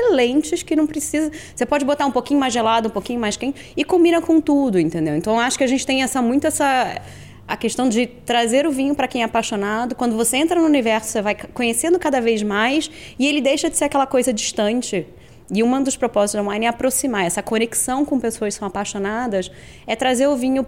que 0.65 0.75
não 0.75 0.87
precisa... 0.87 1.31
Você 1.55 1.65
pode 1.65 1.85
botar 1.85 2.05
um 2.05 2.11
pouquinho 2.11 2.39
mais 2.39 2.53
gelado, 2.53 2.89
um 2.89 2.91
pouquinho 2.91 3.19
mais 3.19 3.37
quente 3.37 3.73
e 3.75 3.83
combina 3.83 4.21
com 4.21 4.39
tudo, 4.41 4.79
entendeu? 4.79 5.15
Então 5.15 5.39
acho 5.39 5.57
que 5.57 5.63
a 5.63 5.67
gente 5.67 5.85
tem 5.85 6.03
essa 6.03 6.21
muito 6.21 6.47
essa 6.47 7.01
a 7.47 7.55
questão 7.55 7.87
de 7.87 8.05
trazer 8.05 8.67
o 8.67 8.71
vinho 8.71 8.93
para 8.93 9.07
quem 9.07 9.21
é 9.21 9.25
apaixonado. 9.25 9.95
Quando 9.95 10.17
você 10.17 10.35
entra 10.35 10.59
no 10.59 10.65
universo, 10.65 11.09
você 11.09 11.21
vai 11.21 11.33
conhecendo 11.35 11.97
cada 11.97 12.19
vez 12.19 12.43
mais 12.43 12.91
e 13.17 13.25
ele 13.25 13.39
deixa 13.39 13.69
de 13.69 13.77
ser 13.77 13.85
aquela 13.85 14.05
coisa 14.05 14.33
distante. 14.33 15.07
E 15.49 15.63
um 15.63 15.81
dos 15.81 15.95
propósitos 15.95 16.43
da 16.43 16.51
Wine 16.51 16.65
é 16.65 16.69
aproximar 16.69 17.25
essa 17.25 17.41
conexão 17.41 18.03
com 18.03 18.19
pessoas 18.19 18.53
que 18.53 18.59
são 18.59 18.67
apaixonadas, 18.67 19.49
é 19.85 19.95
trazer 19.95 20.27
o 20.27 20.35
vinho 20.35 20.65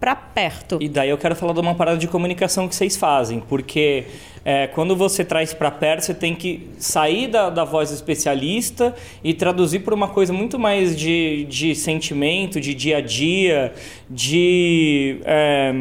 para 0.00 0.16
perto. 0.16 0.78
E 0.80 0.88
daí 0.88 1.10
eu 1.10 1.18
quero 1.18 1.36
falar 1.36 1.52
de 1.52 1.60
uma 1.60 1.74
parada 1.74 1.98
de 1.98 2.08
comunicação 2.08 2.66
que 2.66 2.74
vocês 2.74 2.96
fazem, 2.96 3.40
porque 3.40 4.06
é, 4.48 4.68
quando 4.68 4.94
você 4.94 5.24
traz 5.24 5.52
para 5.52 5.72
perto, 5.72 6.04
você 6.04 6.14
tem 6.14 6.32
que 6.32 6.70
sair 6.78 7.26
da, 7.26 7.50
da 7.50 7.64
voz 7.64 7.90
especialista 7.90 8.94
e 9.24 9.34
traduzir 9.34 9.80
por 9.80 9.92
uma 9.92 10.06
coisa 10.06 10.32
muito 10.32 10.56
mais 10.56 10.96
de, 10.96 11.44
de 11.46 11.74
sentimento, 11.74 12.60
de 12.60 12.72
dia 12.72 12.98
a 12.98 13.00
dia, 13.00 13.72
de. 14.08 15.18
é, 15.24 15.72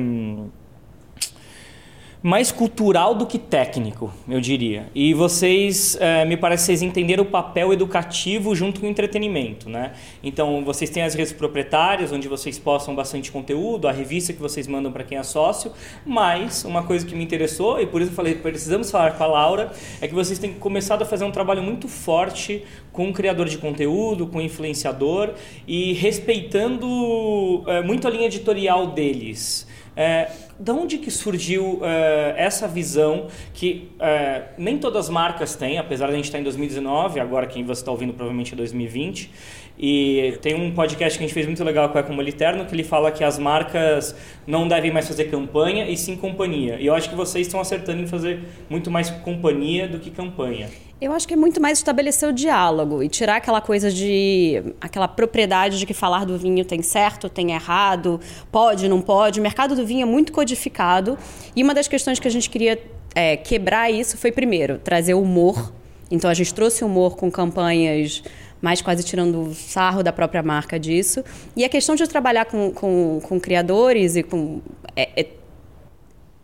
mais 2.26 2.52
cultural 2.52 3.14
do 3.14 3.28
que 3.28 3.38
técnico, 3.38 4.12
eu 4.28 4.42
diria. 4.42 4.88
E 4.96 5.14
vocês, 5.14 5.96
é, 6.02 6.26
me 6.26 6.36
parece 6.36 6.66
vocês 6.66 6.82
entenderam 6.82 7.24
o 7.24 7.28
papel 7.28 7.72
educativo 7.72 8.56
junto 8.56 8.80
com 8.80 8.88
o 8.88 8.90
entretenimento, 8.90 9.70
né? 9.70 9.94
Então, 10.24 10.66
vocês 10.66 10.90
têm 10.90 11.04
as 11.04 11.14
redes 11.14 11.32
proprietárias, 11.32 12.12
onde 12.12 12.28
vocês 12.28 12.58
postam 12.58 12.96
bastante 12.96 13.32
conteúdo, 13.32 13.88
a 13.88 13.92
revista 13.92 14.34
que 14.34 14.42
vocês 14.42 14.66
mandam 14.66 14.92
para 14.92 15.04
quem 15.04 15.20
é 15.20 15.22
sócio, 15.22 15.72
mas 16.04 16.66
uma 16.66 16.82
coisa 16.82 17.06
que 17.06 17.14
me 17.14 17.24
interessou, 17.24 17.80
e 17.80 17.86
por 17.86 18.02
isso 18.02 18.10
eu 18.10 18.16
falei, 18.16 18.34
precisamos 18.34 18.90
falar 18.90 19.12
com 19.12 19.24
a 19.24 19.28
Laura, 19.28 19.72
é 20.02 20.08
que 20.08 20.16
vocês 20.16 20.40
têm 20.40 20.52
começado 20.52 21.04
a 21.04 21.06
fazer 21.06 21.26
um 21.26 21.32
trabalho 21.32 21.62
muito 21.62 21.88
forte 21.88 22.64
com 22.92 23.08
o 23.08 23.14
criador 23.14 23.48
de 23.48 23.60
conteúdo, 23.60 24.26
com 24.26 24.40
o 24.40 24.42
influenciador, 24.42 25.36
e 25.68 25.94
respeitando 25.94 27.64
é, 27.68 27.84
muito 27.84 28.08
a 28.08 28.10
linha 28.10 28.26
editorial 28.26 28.88
deles. 28.88 29.68
É, 29.96 30.30
da 30.58 30.74
onde 30.74 30.98
que 30.98 31.12
surgiu 31.12 31.82
é, 31.84 32.36
essa 32.38 32.68
visão 32.68 33.28
que 33.54 33.92
é, 34.00 34.44
nem 34.58 34.78
todas 34.78 35.06
as 35.06 35.10
marcas 35.10 35.56
têm, 35.56 35.78
apesar 35.78 36.08
de 36.08 36.14
a 36.14 36.16
gente 36.16 36.26
estar 36.26 36.40
em 36.40 36.44
2019, 36.44 37.20
agora 37.20 37.46
quem 37.46 37.64
você 37.64 37.82
está 37.82 37.92
ouvindo 37.92 38.14
provavelmente 38.14 38.54
é 38.54 38.58
2020, 38.58 39.32
e 39.78 40.38
tem 40.42 40.56
um 40.56 40.72
podcast 40.72 41.18
que 41.18 41.24
a 41.24 41.28
gente 41.28 41.34
fez 41.34 41.46
muito 41.46 41.64
legal 41.64 41.90
com 41.90 41.98
o 41.98 42.00
Ecomo 42.00 42.22
Eterno, 42.22 42.66
que 42.66 42.74
ele 42.74 42.84
fala 42.84 43.12
que 43.12 43.24
as 43.24 43.38
marcas 43.38 44.16
não 44.48 44.68
devem 44.68 44.92
mais 44.92 45.08
fazer 45.08 45.26
campanha 45.26 45.90
e 45.90 45.98
sim 45.98 46.16
companhia. 46.16 46.78
E 46.80 46.86
eu 46.86 46.94
acho 46.94 47.10
que 47.10 47.16
vocês 47.16 47.46
estão 47.46 47.60
acertando 47.60 48.02
em 48.02 48.08
fazer 48.08 48.40
muito 48.70 48.90
mais 48.90 49.10
companhia 49.10 49.88
do 49.88 50.00
que 50.00 50.10
campanha. 50.10 50.70
Eu 51.00 51.12
acho 51.12 51.28
que 51.28 51.34
é 51.34 51.38
muito 51.38 51.62
mais 51.62 51.78
estabelecer 51.78 52.28
o 52.28 52.32
diálogo 52.32 53.04
e 53.04 53.10
tirar 53.10 53.36
aquela 53.36 53.60
coisa 53.60 53.92
de. 53.92 54.64
aquela 54.80 55.08
propriedade 55.08 55.78
de 55.78 55.86
que 55.86 55.94
falar 55.94 56.26
do 56.26 56.38
vinho 56.38 56.64
tem 56.64 56.82
certo, 56.82 57.28
tem 57.28 57.52
errado, 57.52 58.20
pode, 58.50 58.88
não 58.88 59.02
pode. 59.02 59.40
O 59.40 59.44
mercado 59.44 59.76
do 59.76 59.86
vinho 59.86 60.04
é 60.04 60.06
muito 60.06 60.32
codificado 60.32 61.18
e 61.54 61.62
uma 61.62 61.74
das 61.74 61.90
questões 61.90 62.18
que 62.18 62.28
a 62.28 62.32
gente 62.32 62.50
queria 62.50 62.82
é, 63.14 63.36
quebrar 63.36 63.92
isso 63.92 64.18
foi, 64.18 64.32
primeiro, 64.32 64.80
trazer 64.80 65.16
humor. 65.16 65.74
Então 66.10 66.30
a 66.30 66.34
gente 66.34 66.54
trouxe 66.54 66.84
humor 66.86 67.18
com 67.18 67.30
campanhas 67.30 68.24
mais 68.62 68.82
quase 68.82 69.04
tirando 69.04 69.54
sarro 69.54 70.02
da 70.02 70.14
própria 70.14 70.42
marca 70.42 70.80
disso. 70.80 71.24
E 71.58 71.66
a 71.66 71.70
questão 71.70 71.94
de 71.94 72.08
trabalhar 72.08 72.46
com, 72.46 72.72
com, 72.72 73.20
com 73.22 73.40
criadores 73.40 74.16
e 74.16 74.24
com. 74.24 74.62
É, 74.96 75.22
é, 75.22 75.28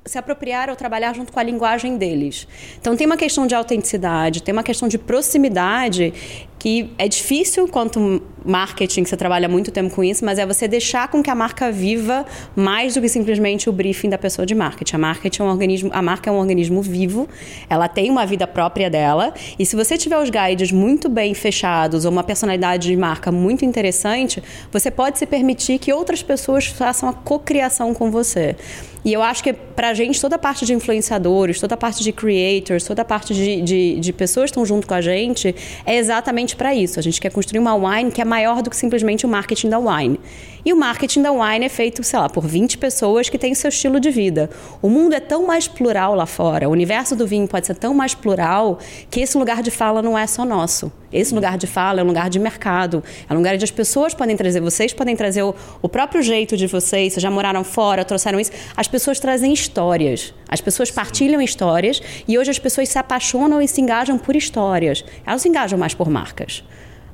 se 0.06 0.18
apropriar 0.18 0.70
ou 0.70 0.76
trabalhar 0.76 1.14
junto 1.14 1.32
com 1.32 1.40
a 1.40 1.44
linguagem 1.44 1.98
deles. 1.98 2.48
Então 2.80 2.96
tem 2.96 3.06
uma 3.06 3.18
questão 3.18 3.46
de 3.46 3.54
autenticidade, 3.54 4.42
tem 4.42 4.52
uma 4.52 4.64
questão 4.64 4.88
de 4.88 4.98
proximidade 4.98 6.14
que 6.62 6.92
é 6.96 7.08
difícil 7.08 7.68
quanto 7.68 8.22
marketing, 8.46 9.04
você 9.04 9.18
trabalha 9.18 9.50
muito 9.50 9.72
tempo 9.72 9.96
com 9.96 10.04
isso, 10.04 10.24
mas 10.24 10.38
é 10.38 10.46
você 10.46 10.68
deixar 10.68 11.08
com 11.08 11.24
que 11.24 11.30
a 11.32 11.34
marca 11.34 11.72
viva 11.72 12.24
mais 12.56 12.94
do 12.94 13.02
que 13.02 13.10
simplesmente 13.10 13.68
o 13.68 13.74
briefing 13.74 14.10
da 14.10 14.18
pessoa 14.18 14.46
de 14.46 14.54
marketing. 14.54 14.96
A 14.96 15.00
marketing 15.00 15.42
é 15.42 15.46
um 15.46 15.50
organismo, 15.50 15.90
a 15.92 16.04
marca 16.04 16.30
é 16.30 16.34
um 16.34 16.38
organismo 16.38 16.80
vivo, 16.84 17.28
ela 17.68 17.88
tem 17.88 18.12
uma 18.12 18.28
vida 18.28 18.46
própria 18.46 18.92
dela, 18.92 19.34
e 19.58 19.66
se 19.66 19.76
você 19.76 19.98
tiver 19.98 20.22
os 20.22 20.30
guides 20.30 20.72
muito 20.72 21.10
bem 21.10 21.34
fechados 21.34 22.06
ou 22.06 22.12
uma 22.12 22.24
personalidade 22.24 22.90
de 22.90 22.96
marca 22.96 23.32
muito 23.32 23.66
interessante, 23.66 24.44
você 24.72 24.92
pode 24.92 25.18
se 25.18 25.26
permitir 25.26 25.80
que 25.80 25.92
outras 25.92 26.22
pessoas 26.22 26.68
façam 26.68 27.10
a 27.10 27.14
cocriação 27.14 27.92
com 27.92 28.12
você. 28.12 28.56
E 29.04 29.12
eu 29.12 29.22
acho 29.24 29.44
que 29.44 29.52
pra 29.52 29.94
gente, 29.94 30.22
toda 30.22 30.36
a 30.36 30.40
parte 30.40 30.64
de 30.64 30.74
influenciadores, 30.74 31.60
toda 31.60 31.74
a 31.74 31.78
parte 31.78 32.04
de 32.04 32.12
creators, 32.12 32.84
toda 32.84 33.02
a 33.02 33.06
parte 33.06 33.34
de, 33.34 33.62
de, 33.62 34.00
de 34.00 34.14
pessoas 34.14 34.46
que 34.46 34.52
estão 34.52 34.66
junto 34.66 34.86
com 34.86 34.94
a 34.94 35.02
gente, 35.02 35.56
é 35.86 35.96
exatamente 36.52 36.56
para 36.56 36.74
isso. 36.74 37.00
A 37.00 37.04
gente 37.04 37.20
quer 37.20 37.32
construir 37.32 37.60
uma 37.60 37.76
wine 37.76 38.12
que 38.12 38.22
é 38.22 38.26
maior 38.26 38.62
do 38.62 38.70
que 38.70 38.76
simplesmente 38.76 39.26
o 39.26 39.30
marketing 39.30 39.70
da 39.70 39.80
wine. 39.80 40.20
E 40.64 40.72
o 40.72 40.78
marketing 40.78 41.24
da 41.24 41.32
wine 41.32 41.66
é 41.66 41.70
feito, 41.70 42.04
sei 42.04 42.20
lá, 42.20 42.30
por 42.30 42.46
20 42.46 42.78
pessoas 42.78 43.30
que 43.30 43.38
têm 43.38 43.56
seu 43.56 43.70
estilo 43.70 44.00
de 44.00 44.12
vida. 44.12 44.50
O 44.82 44.90
mundo 44.90 45.14
é 45.14 45.20
tão 45.20 45.46
mais 45.46 45.68
plural 45.68 46.14
lá 46.14 46.28
fora, 46.28 46.70
o 46.70 46.72
universo 46.72 47.16
do 47.16 47.26
vinho 47.26 47.48
pode 47.48 47.66
ser 47.66 47.76
tão 47.76 47.94
mais 47.94 48.14
plural 48.14 48.78
que 49.10 49.22
esse 49.22 49.38
lugar 49.38 49.64
de 49.64 49.72
fala 49.72 50.02
não 50.02 50.18
é 50.18 50.28
só 50.28 50.46
nosso. 50.46 50.92
Esse 51.12 51.34
lugar 51.34 51.58
de 51.58 51.68
fala 51.68 52.00
é 52.00 52.04
um 52.04 52.08
lugar 52.08 52.30
de 52.30 52.40
mercado, 52.40 53.04
é 53.30 53.34
um 53.34 53.38
lugar 53.38 53.56
onde 53.56 53.66
as 53.66 53.72
pessoas 53.72 54.14
podem 54.14 54.38
trazer, 54.38 54.62
vocês 54.62 54.94
podem 54.94 55.16
trazer 55.16 55.44
o, 55.44 55.54
o 55.82 55.90
próprio 55.90 56.22
jeito 56.22 56.56
de 56.56 56.68
vocês, 56.68 57.14
vocês 57.14 57.22
já 57.22 57.30
moraram 57.30 57.64
fora, 57.64 58.06
trouxeram 58.06 58.40
isso. 58.40 58.52
As 58.78 58.88
pessoas 58.88 59.20
trazem 59.20 59.52
histórias, 59.52 60.34
as 60.48 60.62
pessoas 60.62 60.90
partilham 60.90 61.42
histórias 61.42 62.02
e 62.28 62.38
hoje 62.38 62.52
as 62.52 62.60
pessoas 62.60 62.88
se 62.88 62.98
apaixonam 62.98 63.62
e 63.62 63.68
se 63.68 63.82
engajam 63.82 64.18
por 64.18 64.36
histórias. 64.36 65.04
Elas 65.26 65.42
se 65.42 65.50
engajam 65.50 65.78
mais 65.78 65.94
por 65.94 66.10
marcas. 66.42 66.64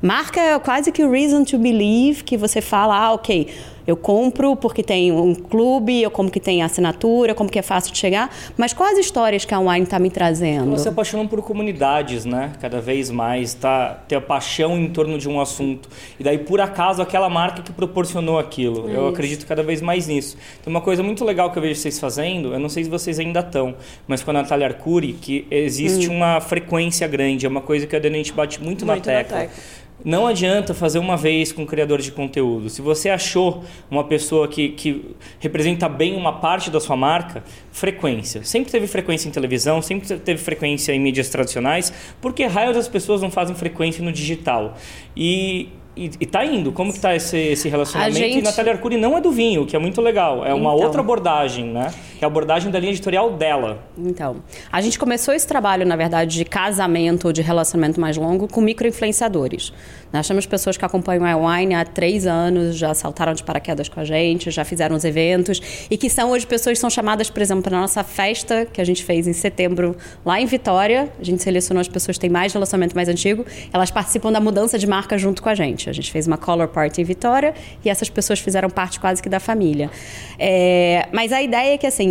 Marca 0.01 0.39
é 0.39 0.59
quase 0.59 0.91
que 0.91 1.03
o 1.03 1.11
reason 1.11 1.43
to 1.43 1.57
believe 1.57 2.23
que 2.23 2.37
você 2.37 2.61
fala, 2.61 2.95
ah, 2.95 3.13
ok, 3.13 3.49
eu 3.87 3.95
compro 3.95 4.55
porque 4.57 4.83
tem 4.83 5.13
um 5.13 5.33
clube, 5.33 6.01
eu 6.01 6.11
como 6.11 6.29
que 6.29 6.39
tem 6.39 6.61
assinatura, 6.61 7.33
como 7.33 7.49
que 7.49 7.57
é 7.57 7.61
fácil 7.61 7.93
de 7.93 7.97
chegar, 7.97 8.29
mas 8.57 8.73
quais 8.73 8.97
histórias 8.97 9.45
que 9.45 9.53
a 9.53 9.59
Wine 9.59 9.83
está 9.83 9.97
me 9.97 10.09
trazendo? 10.09 10.69
Você 10.71 10.89
apaixona 10.89 11.27
por 11.27 11.41
comunidades, 11.41 12.25
né? 12.25 12.51
Cada 12.59 12.81
vez 12.81 13.09
mais, 13.09 13.53
tá? 13.53 14.03
Ter 14.07 14.15
a 14.15 14.21
paixão 14.21 14.77
em 14.77 14.89
torno 14.89 15.17
de 15.17 15.29
um 15.29 15.39
assunto. 15.39 15.87
E 16.19 16.23
daí, 16.23 16.37
por 16.37 16.59
acaso, 16.59 17.01
aquela 17.01 17.29
marca 17.29 17.61
que 17.61 17.71
proporcionou 17.71 18.37
aquilo. 18.37 18.89
É 18.89 18.97
eu 18.97 19.07
acredito 19.07 19.45
cada 19.47 19.63
vez 19.63 19.81
mais 19.81 20.07
nisso. 20.07 20.37
Tem 20.61 20.71
uma 20.71 20.81
coisa 20.81 21.01
muito 21.01 21.23
legal 21.23 21.51
que 21.51 21.57
eu 21.57 21.61
vejo 21.61 21.79
vocês 21.79 21.97
fazendo, 21.97 22.53
eu 22.53 22.59
não 22.59 22.69
sei 22.69 22.83
se 22.83 22.89
vocês 22.89 23.19
ainda 23.19 23.39
estão, 23.39 23.75
mas 24.05 24.21
com 24.21 24.31
a 24.31 24.33
Natália 24.33 24.67
Arcuri, 24.67 25.13
que 25.13 25.47
existe 25.49 26.09
hum. 26.09 26.15
uma 26.15 26.41
frequência 26.41 27.07
grande, 27.07 27.45
é 27.45 27.49
uma 27.49 27.61
coisa 27.61 27.87
que 27.87 27.95
a 27.95 28.01
gente 28.01 28.33
bate 28.33 28.61
muito, 28.61 28.85
muito 28.85 28.85
na 28.85 28.95
tecla. 28.95 29.37
Na 29.37 29.43
tecla 29.45 29.86
não 30.03 30.27
adianta 30.27 30.73
fazer 30.73 30.99
uma 30.99 31.17
vez 31.17 31.51
com 31.51 31.63
um 31.63 31.65
criador 31.65 32.01
de 32.01 32.11
conteúdo. 32.11 32.69
Se 32.69 32.81
você 32.81 33.09
achou 33.09 33.63
uma 33.89 34.03
pessoa 34.03 34.47
que, 34.47 34.69
que 34.69 35.15
representa 35.39 35.89
bem 35.89 36.15
uma 36.15 36.33
parte 36.33 36.69
da 36.69 36.79
sua 36.79 36.95
marca, 36.95 37.43
frequência. 37.71 38.43
Sempre 38.43 38.71
teve 38.71 38.87
frequência 38.87 39.27
em 39.27 39.31
televisão, 39.31 39.81
sempre 39.81 40.17
teve 40.19 40.41
frequência 40.41 40.93
em 40.93 40.99
mídias 40.99 41.29
tradicionais, 41.29 41.91
porque 42.21 42.45
raio 42.45 42.73
das 42.73 42.87
pessoas 42.87 43.21
não 43.21 43.31
fazem 43.31 43.55
frequência 43.55 44.03
no 44.03 44.11
digital. 44.11 44.75
E 45.15 45.69
e, 45.97 46.11
e 46.21 46.25
tá 46.27 46.45
indo. 46.45 46.71
Como 46.71 46.93
que 46.93 46.99
tá 46.99 47.15
esse, 47.15 47.35
esse 47.35 47.67
relacionamento? 47.67 48.17
Gente... 48.17 48.37
E 48.37 48.41
Natália 48.41 48.73
Arcuri 48.73 48.97
não 48.97 49.17
é 49.17 49.21
do 49.21 49.31
vinho, 49.31 49.65
que 49.65 49.75
é 49.75 49.79
muito 49.79 49.99
legal. 49.99 50.45
É 50.45 50.53
uma 50.53 50.73
então... 50.73 50.85
outra 50.85 51.01
abordagem, 51.01 51.65
né? 51.65 51.91
Que 52.17 52.23
é 52.23 52.25
a 52.25 52.27
abordagem 52.27 52.71
da 52.71 52.79
linha 52.79 52.91
editorial 52.91 53.31
dela. 53.33 53.83
Então, 53.97 54.37
a 54.71 54.81
gente 54.81 54.97
começou 54.97 55.33
esse 55.33 55.47
trabalho, 55.47 55.85
na 55.85 55.95
verdade, 55.95 56.35
de 56.35 56.45
casamento 56.45 57.25
ou 57.27 57.33
de 57.33 57.41
relacionamento 57.41 57.99
mais 58.01 58.17
longo 58.17 58.47
com 58.47 58.59
microinfluenciadores. 58.59 59.71
Nós 60.11 60.27
temos 60.27 60.45
pessoas 60.45 60.77
que 60.77 60.85
acompanham 60.85 61.25
a 61.25 61.35
Wine 61.35 61.75
há 61.75 61.83
três 61.83 62.25
anos, 62.25 62.77
já 62.77 62.93
saltaram 62.93 63.33
de 63.33 63.43
paraquedas 63.43 63.89
com 63.89 63.99
a 63.99 64.05
gente, 64.05 64.49
já 64.49 64.63
fizeram 64.63 64.95
os 64.95 65.03
eventos 65.03 65.61
e 65.91 65.97
que 65.97 66.09
são 66.09 66.31
hoje 66.31 66.47
pessoas 66.47 66.77
que 66.77 66.81
são 66.81 66.89
chamadas, 66.89 67.29
por 67.29 67.41
exemplo, 67.41 67.63
para 67.63 67.77
a 67.77 67.81
nossa 67.81 68.03
festa 68.03 68.65
que 68.65 68.79
a 68.79 68.85
gente 68.85 69.03
fez 69.03 69.27
em 69.27 69.33
setembro 69.33 69.95
lá 70.25 70.39
em 70.39 70.45
Vitória. 70.45 71.09
A 71.19 71.23
gente 71.23 71.43
selecionou 71.43 71.81
as 71.81 71.87
pessoas 71.87 72.17
que 72.17 72.21
têm 72.21 72.29
mais 72.29 72.53
relacionamento 72.53 72.95
mais 72.95 73.09
antigo. 73.09 73.45
Elas 73.71 73.91
participam 73.91 74.31
da 74.31 74.39
mudança 74.39 74.79
de 74.79 74.87
marca 74.87 75.17
junto 75.17 75.43
com 75.43 75.49
a 75.49 75.55
gente. 75.55 75.89
A 75.89 75.93
gente 75.93 76.11
fez 76.11 76.25
uma 76.25 76.37
color 76.37 76.69
party 76.69 77.01
em 77.01 77.03
Vitória 77.03 77.53
e 77.83 77.89
essas 77.89 78.09
pessoas 78.09 78.39
fizeram 78.39 78.69
parte 78.69 78.99
quase 78.99 79.21
que 79.21 79.29
da 79.29 79.39
família. 79.39 79.91
É, 80.39 81.07
mas 81.11 81.33
a 81.33 81.41
ideia 81.41 81.73
é 81.73 81.77
que, 81.77 81.85
assim, 81.85 82.06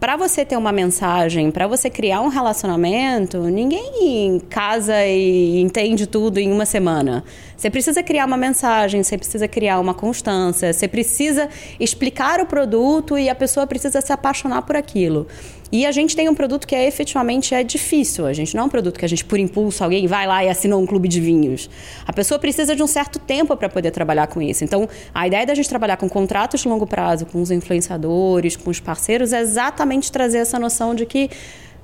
para 0.00 0.16
você 0.16 0.46
ter 0.46 0.56
uma 0.56 0.72
mensagem, 0.72 1.50
para 1.50 1.66
você 1.66 1.90
criar 1.90 2.22
um 2.22 2.28
relacionamento, 2.28 3.38
ninguém 3.42 4.40
casa 4.48 5.04
e 5.04 5.60
entende 5.60 6.06
tudo 6.06 6.38
em 6.38 6.50
uma 6.50 6.64
semana. 6.64 7.22
Você 7.54 7.68
precisa 7.68 8.02
criar 8.02 8.24
uma 8.24 8.38
mensagem, 8.38 9.02
você 9.02 9.18
precisa 9.18 9.46
criar 9.46 9.78
uma 9.78 9.92
constância, 9.92 10.72
você 10.72 10.88
precisa 10.88 11.50
explicar 11.78 12.40
o 12.40 12.46
produto 12.46 13.18
e 13.18 13.28
a 13.28 13.34
pessoa 13.34 13.66
precisa 13.66 14.00
se 14.00 14.10
apaixonar 14.10 14.62
por 14.62 14.74
aquilo. 14.74 15.26
E 15.72 15.86
a 15.86 15.92
gente 15.92 16.16
tem 16.16 16.28
um 16.28 16.34
produto 16.34 16.66
que 16.66 16.74
é 16.74 16.86
efetivamente 16.86 17.54
é 17.54 17.62
difícil. 17.62 18.26
A 18.26 18.32
gente 18.32 18.56
não 18.56 18.64
é 18.64 18.66
um 18.66 18.68
produto 18.68 18.98
que 18.98 19.04
a 19.04 19.08
gente, 19.08 19.24
por 19.24 19.38
impulso, 19.38 19.84
alguém 19.84 20.06
vai 20.06 20.26
lá 20.26 20.44
e 20.44 20.48
assinou 20.48 20.82
um 20.82 20.86
clube 20.86 21.08
de 21.08 21.20
vinhos. 21.20 21.70
A 22.06 22.12
pessoa 22.12 22.38
precisa 22.38 22.74
de 22.74 22.82
um 22.82 22.86
certo 22.86 23.18
tempo 23.18 23.56
para 23.56 23.68
poder 23.68 23.90
trabalhar 23.92 24.26
com 24.26 24.42
isso. 24.42 24.64
Então, 24.64 24.88
a 25.14 25.26
ideia 25.26 25.46
da 25.46 25.54
gente 25.54 25.68
trabalhar 25.68 25.96
com 25.96 26.08
contratos 26.08 26.62
de 26.62 26.68
longo 26.68 26.86
prazo, 26.86 27.24
com 27.26 27.40
os 27.40 27.50
influenciadores, 27.50 28.56
com 28.56 28.70
os 28.70 28.80
parceiros, 28.80 29.32
é 29.32 29.40
exatamente 29.40 30.10
trazer 30.10 30.38
essa 30.38 30.58
noção 30.58 30.94
de 30.94 31.06
que 31.06 31.30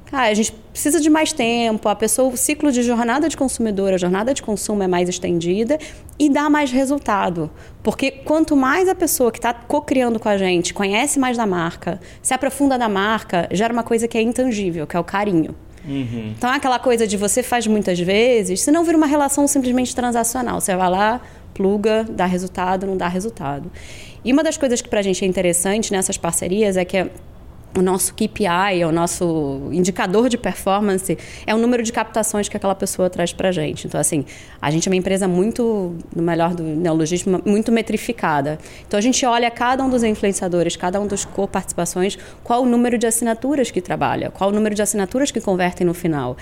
Cara, 0.07 0.29
a 0.29 0.35
gente 0.35 0.53
precisa 0.53 1.01
de 1.01 1.11
mais 1.11 1.33
tempo, 1.33 1.89
a 1.89 1.95
pessoa, 1.95 2.33
o 2.33 2.37
ciclo 2.37 2.71
de 2.71 2.83
jornada 2.83 3.29
de 3.29 3.37
consumidor, 3.37 3.93
a 3.93 3.99
jornada 3.99 4.33
de 4.33 4.41
consumo 4.41 4.83
é 4.83 4.87
mais 4.87 5.09
estendida 5.09 5.79
e 6.17 6.31
dá 6.31 6.49
mais 6.49 6.71
resultado. 6.71 7.51
Porque 7.83 8.11
quanto 8.11 8.57
mais 8.57 8.89
a 8.89 8.95
pessoa 8.95 9.33
que 9.33 9.39
está 9.39 9.53
co-criando 9.53 10.21
com 10.21 10.29
a 10.29 10.39
gente 10.39 10.73
conhece 10.73 11.19
mais 11.19 11.37
da 11.37 11.45
marca, 11.45 12.01
se 12.23 12.33
aprofunda 12.33 12.79
da 12.79 12.89
marca, 12.89 13.49
gera 13.51 13.73
uma 13.73 13.83
coisa 13.83 14.07
que 14.07 14.17
é 14.17 14.23
intangível, 14.23 14.87
que 14.87 14.97
é 14.97 15.01
o 15.01 15.05
carinho. 15.05 15.57
Uhum. 15.85 16.35
Então, 16.37 16.53
é 16.53 16.57
aquela 16.57 16.79
coisa 16.79 17.07
de 17.07 17.17
você 17.17 17.43
faz 17.43 17.67
muitas 17.67 17.99
vezes, 17.99 18.61
se 18.61 18.71
não 18.71 18.85
vira 18.85 18.97
uma 18.97 19.07
relação 19.07 19.47
simplesmente 19.47 19.95
transacional. 19.95 20.61
Você 20.61 20.75
vai 20.77 20.91
lá, 20.91 21.21
pluga, 21.53 22.05
dá 22.09 22.27
resultado, 22.27 22.87
não 22.87 22.97
dá 22.97 23.09
resultado. 23.09 23.71
E 24.25 24.33
uma 24.33 24.43
das 24.43 24.57
coisas 24.57 24.81
que 24.81 24.89
para 24.89 25.01
a 25.01 25.03
gente 25.03 25.25
é 25.25 25.29
interessante 25.29 25.93
nessas 25.93 26.17
parcerias 26.17 26.77
é 26.77 26.85
que 26.85 27.11
o 27.77 27.83
nosso 27.83 28.15
KPI, 28.15 28.85
o 28.87 28.93
nosso 28.93 29.69
indicador 29.71 30.29
de 30.29 30.39
performance 30.39 31.17
é 31.47 31.55
o 31.55 31.59
número 31.59 31.83
de 31.83 31.93
captações 31.93 32.49
que 32.49 32.57
aquela 32.57 32.75
pessoa 32.75 33.11
traz 33.11 33.33
para 33.33 33.51
a 33.51 33.53
gente. 33.53 33.87
Então, 33.87 34.01
assim, 34.01 34.25
a 34.61 34.71
gente 34.71 34.89
é 34.89 34.91
uma 34.91 34.97
empresa 34.97 35.29
muito, 35.29 35.95
no 36.15 36.23
melhor 36.23 36.55
do 36.55 36.63
neologismo, 36.63 37.41
muito 37.45 37.71
metrificada. 37.71 38.59
Então, 38.87 38.99
a 38.99 39.01
gente 39.03 39.25
olha 39.27 39.51
cada 39.51 39.85
um 39.85 39.91
dos 39.91 40.03
influenciadores, 40.03 40.75
cada 40.77 41.01
um 41.01 41.07
dos 41.07 41.25
co-participações, 41.25 42.19
qual 42.43 42.63
o 42.63 42.67
número 42.67 42.97
de 42.97 43.07
assinaturas 43.07 43.71
que 43.71 43.81
trabalha, 43.81 44.31
qual 44.31 44.51
o 44.51 44.53
número 44.53 44.75
de 44.75 44.83
assinaturas 44.83 45.31
que 45.31 45.41
convertem 45.41 45.87
no 45.87 45.95
final. 45.95 46.37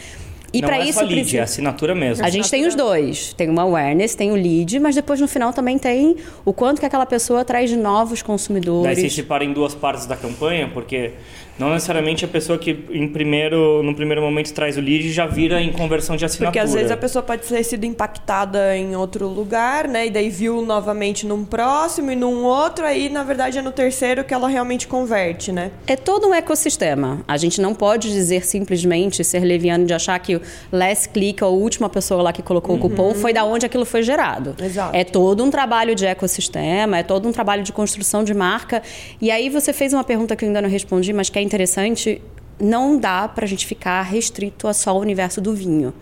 E 0.58 0.62
para 0.62 0.78
é 0.78 0.88
isso 0.88 1.00
lead, 1.00 1.14
precisa... 1.14 1.38
é 1.38 1.40
assinatura 1.42 1.94
mesmo. 1.94 2.24
A 2.24 2.30
gente 2.30 2.50
tem 2.50 2.66
os 2.66 2.74
dois. 2.74 3.32
Tem 3.34 3.48
uma 3.48 3.62
awareness, 3.62 4.14
tem 4.14 4.30
o 4.30 4.34
lead, 4.34 4.78
mas 4.78 4.94
depois 4.94 5.20
no 5.20 5.28
final 5.28 5.52
também 5.52 5.78
tem 5.78 6.16
o 6.44 6.52
quanto 6.52 6.80
que 6.80 6.86
aquela 6.86 7.06
pessoa 7.06 7.44
traz 7.44 7.70
de 7.70 7.76
novos 7.76 8.22
consumidores. 8.22 8.96
Daí 8.96 9.10
se 9.10 9.16
separa 9.16 9.44
em 9.44 9.52
duas 9.52 9.74
partes 9.74 10.06
da 10.06 10.16
campanha, 10.16 10.70
porque 10.72 11.12
não 11.58 11.70
necessariamente 11.70 12.24
a 12.24 12.28
pessoa 12.28 12.58
que 12.58 12.84
em 12.90 13.08
primeiro, 13.08 13.82
no 13.82 13.94
primeiro 13.94 14.20
momento 14.20 14.52
traz 14.52 14.76
o 14.76 14.80
lead 14.80 15.12
já 15.12 15.26
vira 15.26 15.62
em 15.62 15.72
conversão 15.72 16.16
de 16.16 16.24
assinatura. 16.24 16.50
Porque 16.50 16.58
às 16.58 16.74
vezes 16.74 16.90
a 16.90 16.96
pessoa 16.96 17.22
pode 17.22 17.42
ter 17.42 17.62
sido 17.62 17.84
impactada 17.84 18.76
em 18.76 18.96
outro 18.96 19.28
lugar, 19.28 19.86
né? 19.86 20.06
E 20.06 20.10
daí 20.10 20.30
viu 20.30 20.62
novamente 20.62 21.26
num 21.26 21.44
próximo 21.44 22.10
e 22.10 22.16
num 22.16 22.42
outro, 22.42 22.84
aí 22.84 23.08
na 23.08 23.22
verdade 23.22 23.58
é 23.58 23.62
no 23.62 23.70
terceiro 23.70 24.24
que 24.24 24.34
ela 24.34 24.48
realmente 24.48 24.88
converte, 24.88 25.52
né? 25.52 25.70
É 25.86 25.96
todo 25.96 26.26
um 26.26 26.34
ecossistema. 26.34 27.22
A 27.28 27.36
gente 27.36 27.60
não 27.60 27.74
pode 27.74 28.10
dizer 28.10 28.44
simplesmente 28.44 29.22
ser 29.22 29.40
leviano 29.40 29.86
de 29.86 29.94
achar 29.94 30.18
que 30.18 30.36
o 30.36 30.42
last 30.72 31.08
click, 31.10 31.42
a 31.42 31.46
última 31.46 31.88
pessoa 31.88 32.22
lá 32.22 32.32
que 32.32 32.42
colocou 32.42 32.76
uhum. 32.76 32.84
o 32.84 32.88
cupom, 32.88 33.14
foi 33.14 33.32
da 33.32 33.44
onde 33.44 33.64
aquilo 33.64 33.84
foi 33.84 34.02
gerado. 34.02 34.56
Exato. 34.60 34.96
É 34.96 35.04
todo 35.04 35.44
um 35.44 35.50
trabalho 35.50 35.94
de 35.94 36.04
ecossistema, 36.04 36.98
é 36.98 37.02
todo 37.02 37.28
um 37.28 37.32
trabalho 37.32 37.62
de 37.62 37.72
construção 37.72 38.24
de 38.24 38.34
marca. 38.34 38.82
E 39.20 39.30
aí 39.30 39.48
você 39.48 39.72
fez 39.72 39.92
uma 39.92 40.02
pergunta 40.02 40.34
que 40.34 40.44
eu 40.44 40.48
ainda 40.48 40.60
não 40.60 40.68
respondi, 40.68 41.12
mas 41.12 41.30
que 41.30 41.38
é 41.38 41.43
interessante, 41.44 42.20
não 42.60 42.98
dá 42.98 43.26
para 43.28 43.44
a 43.44 43.48
gente 43.48 43.66
ficar 43.66 44.02
restrito 44.02 44.68
a 44.68 44.72
só 44.72 44.96
o 44.96 45.00
universo 45.00 45.40
do 45.40 45.54
vinho. 45.54 45.92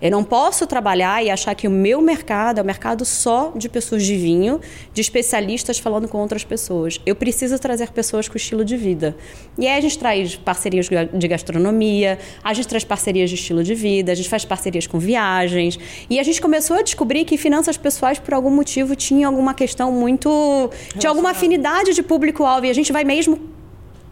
Eu 0.00 0.10
não 0.10 0.24
posso 0.24 0.66
trabalhar 0.66 1.24
e 1.24 1.30
achar 1.30 1.54
que 1.54 1.68
o 1.68 1.70
meu 1.70 2.00
mercado 2.00 2.58
é 2.58 2.62
o 2.62 2.64
mercado 2.64 3.04
só 3.04 3.52
de 3.54 3.68
pessoas 3.68 4.04
de 4.04 4.16
vinho, 4.16 4.60
de 4.92 5.00
especialistas 5.00 5.78
falando 5.78 6.08
com 6.08 6.18
outras 6.18 6.42
pessoas. 6.42 7.00
Eu 7.06 7.14
preciso 7.14 7.56
trazer 7.58 7.90
pessoas 7.92 8.28
com 8.28 8.36
estilo 8.36 8.64
de 8.64 8.76
vida. 8.76 9.16
E 9.56 9.66
aí 9.66 9.78
a 9.78 9.80
gente 9.80 9.96
traz 9.96 10.34
parcerias 10.34 10.88
de 10.88 11.28
gastronomia, 11.28 12.18
a 12.42 12.52
gente 12.52 12.66
traz 12.66 12.82
parcerias 12.82 13.30
de 13.30 13.36
estilo 13.36 13.62
de 13.62 13.76
vida, 13.76 14.10
a 14.10 14.14
gente 14.14 14.28
faz 14.28 14.44
parcerias 14.44 14.88
com 14.88 14.98
viagens. 14.98 15.78
E 16.10 16.18
a 16.18 16.22
gente 16.24 16.40
começou 16.40 16.78
a 16.78 16.82
descobrir 16.82 17.24
que 17.24 17.36
finanças 17.36 17.76
pessoais, 17.76 18.18
por 18.18 18.34
algum 18.34 18.50
motivo, 18.50 18.96
tinha 18.96 19.28
alguma 19.28 19.54
questão 19.54 19.92
muito. 19.92 20.68
tinha 20.98 21.10
alguma 21.10 21.30
afinidade 21.30 21.94
de 21.94 22.02
público-alvo. 22.02 22.66
E 22.66 22.70
a 22.70 22.74
gente 22.74 22.92
vai 22.92 23.04
mesmo 23.04 23.52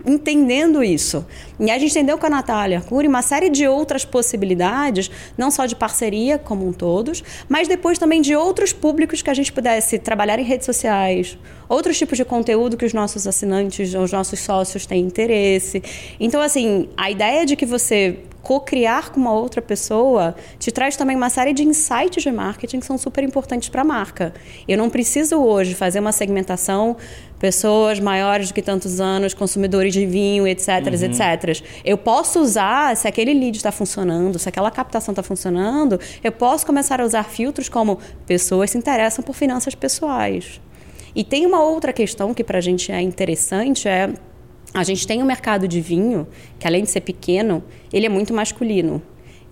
entendendo 0.06 0.82
isso. 0.82 1.26
E 1.58 1.70
a 1.70 1.78
gente 1.78 1.90
entendeu 1.90 2.18
com 2.18 2.26
a 2.26 2.30
Natália 2.30 2.80
Cury 2.80 3.06
uma 3.06 3.22
série 3.22 3.50
de 3.50 3.66
outras 3.66 4.04
possibilidades, 4.04 5.10
não 5.36 5.50
só 5.50 5.66
de 5.66 5.76
parceria 5.76 6.38
como 6.38 6.66
um 6.66 6.72
todos, 6.72 7.22
mas 7.48 7.68
depois 7.68 7.98
também 7.98 8.20
de 8.20 8.34
outros 8.34 8.72
públicos 8.72 9.22
que 9.22 9.30
a 9.30 9.34
gente 9.34 9.52
pudesse 9.52 9.98
trabalhar 9.98 10.38
em 10.38 10.44
redes 10.44 10.66
sociais, 10.66 11.38
outros 11.68 11.98
tipos 11.98 12.16
de 12.16 12.24
conteúdo 12.24 12.76
que 12.76 12.84
os 12.84 12.92
nossos 12.92 13.26
assinantes, 13.26 13.94
os 13.94 14.12
nossos 14.12 14.40
sócios 14.40 14.86
têm 14.86 15.04
interesse. 15.04 15.82
Então, 16.18 16.40
assim, 16.40 16.88
a 16.96 17.10
ideia 17.10 17.44
de 17.44 17.56
que 17.56 17.66
você 17.66 18.18
co-criar 18.42 19.10
com 19.10 19.20
uma 19.20 19.32
outra 19.32 19.60
pessoa 19.60 20.34
te 20.58 20.70
traz 20.70 20.96
também 20.96 21.16
uma 21.16 21.30
série 21.30 21.52
de 21.52 21.62
insights 21.62 22.22
de 22.22 22.32
marketing 22.32 22.80
que 22.80 22.86
são 22.86 22.98
super 22.98 23.22
importantes 23.22 23.68
para 23.68 23.82
a 23.82 23.84
marca. 23.84 24.32
Eu 24.66 24.78
não 24.78 24.88
preciso 24.88 25.36
hoje 25.36 25.74
fazer 25.74 26.00
uma 26.00 26.12
segmentação 26.12 26.96
pessoas 27.40 27.98
maiores 27.98 28.48
do 28.48 28.54
que 28.54 28.60
tantos 28.60 29.00
anos, 29.00 29.32
consumidores 29.32 29.94
de 29.94 30.04
vinho, 30.04 30.46
etc, 30.46 30.68
uhum. 30.86 30.92
etc. 30.92 31.64
Eu 31.82 31.96
posso 31.96 32.38
usar, 32.38 32.94
se 32.96 33.08
aquele 33.08 33.32
lead 33.32 33.56
está 33.56 33.72
funcionando, 33.72 34.38
se 34.38 34.48
aquela 34.48 34.70
captação 34.70 35.12
está 35.12 35.22
funcionando, 35.22 35.98
eu 36.22 36.30
posso 36.30 36.66
começar 36.66 37.00
a 37.00 37.04
usar 37.04 37.24
filtros 37.24 37.68
como 37.68 37.98
pessoas 38.26 38.70
se 38.70 38.78
interessam 38.78 39.24
por 39.24 39.34
finanças 39.34 39.74
pessoais. 39.74 40.60
E 41.16 41.24
tem 41.24 41.46
uma 41.46 41.64
outra 41.64 41.92
questão 41.92 42.34
que 42.34 42.44
para 42.44 42.58
a 42.58 42.60
gente 42.60 42.92
é 42.92 43.00
interessante, 43.00 43.88
é 43.88 44.12
a 44.72 44.84
gente 44.84 45.04
tem 45.06 45.20
um 45.20 45.26
mercado 45.26 45.66
de 45.66 45.80
vinho 45.80 46.28
que 46.58 46.66
além 46.66 46.84
de 46.84 46.90
ser 46.90 47.00
pequeno, 47.00 47.64
ele 47.92 48.06
é 48.06 48.08
muito 48.08 48.32
masculino. 48.34 49.02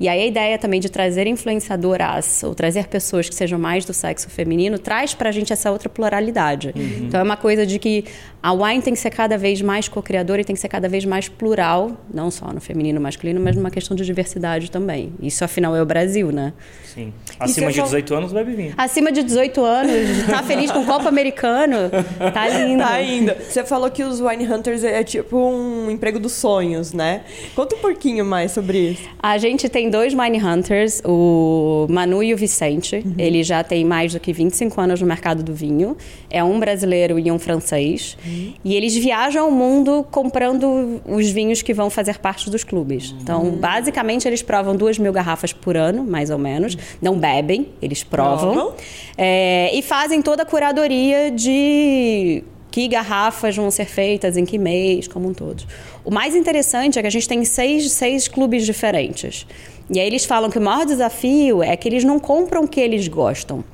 E 0.00 0.09
aí 0.09 0.23
a 0.23 0.26
ideia 0.26 0.59
também 0.59 0.81
de 0.81 0.88
trazer 0.88 1.26
influenciadoras 1.26 2.43
ou 2.45 2.55
trazer 2.55 2.87
pessoas 2.87 3.28
que 3.28 3.35
sejam 3.35 3.59
mais 3.59 3.85
do 3.85 3.93
sexo 3.93 4.31
feminino 4.31 4.78
traz 4.78 5.14
para 5.14 5.28
a 5.28 5.33
gente 5.33 5.52
essa 5.52 5.71
outra 5.71 5.88
pluralidade. 5.88 6.73
Uhum. 6.76 7.07
Então 7.07 7.21
é 7.21 7.23
uma 7.23 7.37
coisa 7.37 7.67
de 7.67 7.78
que 7.78 8.05
a 8.40 8.52
wine 8.52 8.81
tem 8.81 8.95
que 8.95 9.00
ser 9.00 9.11
cada 9.11 9.37
vez 9.37 9.61
mais 9.61 9.88
co-criadora 9.88 10.40
e 10.40 10.45
tem 10.45 10.55
que 10.55 10.61
ser 10.61 10.69
cada 10.69 10.88
vez 10.88 11.05
mais 11.05 11.28
plural, 11.28 11.90
não 12.12 12.31
só 12.31 12.53
no 12.53 12.61
feminino 12.61 13.01
masculino, 13.01 13.40
mas 13.40 13.57
numa 13.57 13.70
questão 13.70 13.96
de 13.96 14.05
diversidade 14.05 14.70
também. 14.70 15.12
Isso 15.20 15.44
afinal 15.44 15.75
é 15.75 15.83
o 15.83 15.87
Brasil, 15.87 16.31
né? 16.31 16.53
Sim. 16.85 17.12
Acima 17.38 17.72
de 17.72 17.83
18 17.83 18.14
anos 18.14 18.33
bebe 18.33 18.55
vinho. 18.55 18.75
Acima 18.77 19.11
de 19.11 19.22
18 19.25 19.64
anos, 19.64 20.27
tá 20.31 20.42
feliz 20.42 20.70
com 20.70 20.81
o 20.81 20.87
copo 20.87 21.09
americano, 21.09 21.90
tá 22.33 22.49
lindo. 22.49 22.79
Tá 22.79 22.90
ainda. 22.90 23.35
Você 23.35 23.64
falou 23.64 23.90
que 23.90 24.05
os 24.05 24.20
wine 24.20 24.46
hunters 24.46 24.85
é 24.85 25.03
tipo 25.03 25.37
um 25.37 25.90
emprego 25.90 26.20
dos 26.20 26.33
sonhos, 26.33 26.92
né? 26.92 27.22
Conta 27.57 27.75
um 27.75 27.81
pouquinho 27.81 28.25
mais 28.25 28.53
sobre 28.53 28.92
isso. 28.92 29.03
A 29.20 29.37
gente 29.37 29.68
tem 29.68 29.88
dois 29.88 30.14
Mine 30.14 30.42
Hunters, 30.42 31.03
o 31.05 31.87
Manu 31.88 32.22
e 32.22 32.33
o 32.33 32.37
Vicente. 32.37 32.96
Uhum. 32.96 33.14
Ele 33.18 33.42
já 33.42 33.62
tem 33.62 33.85
mais 33.85 34.12
do 34.12 34.20
que 34.20 34.33
25 34.33 34.81
anos 34.81 35.01
no 35.01 35.07
mercado 35.07 35.42
do 35.42 35.55
vinho. 35.55 35.96
É 36.31 36.42
um 36.42 36.59
brasileiro 36.59 37.18
e 37.18 37.31
um 37.31 37.38
francês. 37.38 38.16
Uhum. 38.24 38.55
E 38.64 38.74
eles 38.74 38.96
viajam 38.96 39.48
o 39.48 39.53
mundo 39.53 40.07
comprando 40.11 41.01
os 41.07 41.31
vinhos 41.31 41.62
que 41.62 41.74
vão 41.74 41.90
fazer 41.90 42.18
parte 42.18 42.51
dos 42.51 42.64
clubes. 42.64 43.14
Então, 43.20 43.42
uhum. 43.42 43.57
basicamente, 43.57 44.27
eles 44.27 44.42
provam 44.42 44.77
duas 44.77 44.98
mil 44.98 45.12
garrafas 45.12 45.53
por 45.53 45.77
ano, 45.77 46.05
mais 46.05 46.31
ou 46.31 46.38
menos. 46.38 46.77
Não 47.01 47.18
bebem, 47.18 47.68
eles 47.81 48.03
provam. 48.03 48.74
É, 49.16 49.70
e 49.74 49.83
fazem 49.83 50.22
toda 50.22 50.42
a 50.42 50.46
curadoria 50.46 51.31
de 51.31 52.44
que 52.70 52.87
garrafas 52.87 53.57
vão 53.57 53.70
ser 53.70 53.87
feitas, 53.87 54.37
em 54.37 54.44
que 54.44 54.59
mês, 54.59 55.09
como 55.09 55.29
um 55.29 55.35
todo. 55.35 55.64
O 56.05 56.11
mais 56.11 56.35
interessante 56.35 56.98
é 56.98 57.03
que 57.03 57.09
a 57.09 57.11
gente 57.11 57.27
tem 57.27 57.44
seis, 57.44 57.90
seis 57.92 58.29
clubes 58.29 58.64
diferentes. 58.64 59.46
E 59.90 59.98
aí 59.98 60.07
eles 60.07 60.24
falam 60.24 60.51
que 60.51 60.59
o 60.59 60.62
maior 60.62 60.85
desafio 60.85 61.62
é 61.62 61.77
que 61.77 61.88
eles 61.88 62.05
não 62.05 62.18
compram 62.18 62.64
o 62.64 62.68
que 62.68 62.81
eles 62.81 63.09
gostam. 63.09 63.64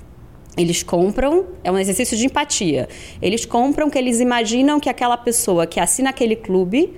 Eles 0.57 0.83
compram, 0.83 1.47
é 1.65 1.73
um 1.73 1.79
exercício 1.79 2.17
de 2.17 2.27
empatia. 2.27 2.89
Eles 3.21 3.45
compram 3.45 3.91
que 3.91 3.99
eles 3.99 4.21
imaginam 4.21 4.79
que 4.79 4.89
aquela 4.89 5.17
pessoa 5.17 5.67
que 5.67 5.81
assina 5.81 6.11
aquele 6.11 6.37
clube 6.37 6.95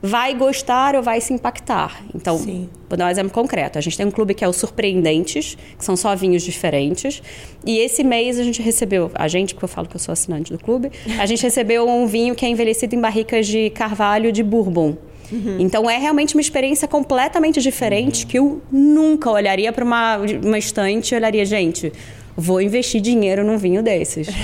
vai 0.00 0.32
gostar 0.34 0.94
ou 0.94 1.02
vai 1.02 1.20
se 1.20 1.32
impactar. 1.32 2.04
Então, 2.14 2.38
Sim. 2.38 2.68
vou 2.88 2.96
dar 2.96 3.06
um 3.06 3.10
exemplo 3.10 3.32
concreto. 3.32 3.78
A 3.78 3.80
gente 3.80 3.96
tem 3.96 4.06
um 4.06 4.10
clube 4.12 4.32
que 4.32 4.44
é 4.44 4.48
o 4.48 4.52
Surpreendentes, 4.52 5.56
que 5.76 5.84
são 5.84 5.96
só 5.96 6.14
vinhos 6.14 6.44
diferentes. 6.44 7.20
E 7.66 7.78
esse 7.78 8.04
mês 8.04 8.38
a 8.38 8.44
gente 8.44 8.62
recebeu, 8.62 9.10
a 9.14 9.26
gente, 9.26 9.54
porque 9.54 9.64
eu 9.64 9.68
falo 9.68 9.88
que 9.88 9.96
eu 9.96 10.00
sou 10.00 10.12
assinante 10.12 10.52
do 10.52 10.58
clube, 10.58 10.92
a 11.18 11.26
gente 11.26 11.42
recebeu 11.42 11.88
um 11.88 12.06
vinho 12.06 12.34
que 12.36 12.46
é 12.46 12.48
envelhecido 12.48 12.94
em 12.94 13.00
barricas 13.00 13.46
de 13.46 13.70
carvalho 13.70 14.30
de 14.30 14.44
bourbon. 14.44 14.96
Uhum. 15.30 15.56
Então 15.58 15.88
é 15.88 15.98
realmente 15.98 16.34
uma 16.34 16.40
experiência 16.40 16.88
completamente 16.88 17.60
diferente 17.60 18.24
uhum. 18.24 18.28
que 18.30 18.38
eu 18.38 18.62
nunca 18.70 19.30
olharia 19.30 19.72
para 19.72 19.84
uma, 19.84 20.16
uma 20.44 20.58
estante 20.58 21.14
e 21.14 21.16
olharia, 21.16 21.44
gente, 21.44 21.92
vou 22.36 22.60
investir 22.60 23.00
dinheiro 23.00 23.44
num 23.44 23.58
vinho 23.58 23.82
desses. 23.82 24.28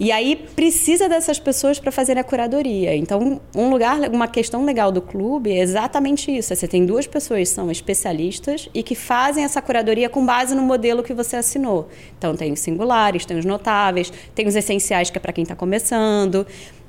E 0.00 0.12
aí 0.12 0.36
precisa 0.36 1.08
dessas 1.08 1.40
pessoas 1.40 1.80
para 1.80 1.90
fazer 1.90 2.16
a 2.18 2.22
curadoria. 2.22 2.94
Então, 2.94 3.40
um 3.54 3.68
lugar, 3.68 3.98
uma 4.10 4.28
questão 4.28 4.64
legal 4.64 4.92
do 4.92 5.02
clube 5.02 5.50
é 5.50 5.58
exatamente 5.58 6.30
isso. 6.30 6.54
Você 6.54 6.68
tem 6.68 6.86
duas 6.86 7.06
pessoas 7.08 7.48
que 7.48 7.54
são 7.54 7.68
especialistas 7.68 8.68
e 8.72 8.84
que 8.84 8.94
fazem 8.94 9.42
essa 9.42 9.60
curadoria 9.60 10.08
com 10.08 10.24
base 10.24 10.54
no 10.54 10.62
modelo 10.62 11.02
que 11.02 11.12
você 11.12 11.34
assinou. 11.34 11.88
Então, 12.16 12.36
tem 12.36 12.52
os 12.52 12.60
singulares, 12.60 13.26
tem 13.26 13.36
os 13.36 13.44
notáveis, 13.44 14.12
tem 14.36 14.46
os 14.46 14.54
essenciais 14.54 15.10
que 15.10 15.18
é 15.18 15.20
para 15.20 15.32
quem 15.32 15.42
está 15.42 15.56
começando. 15.56 16.46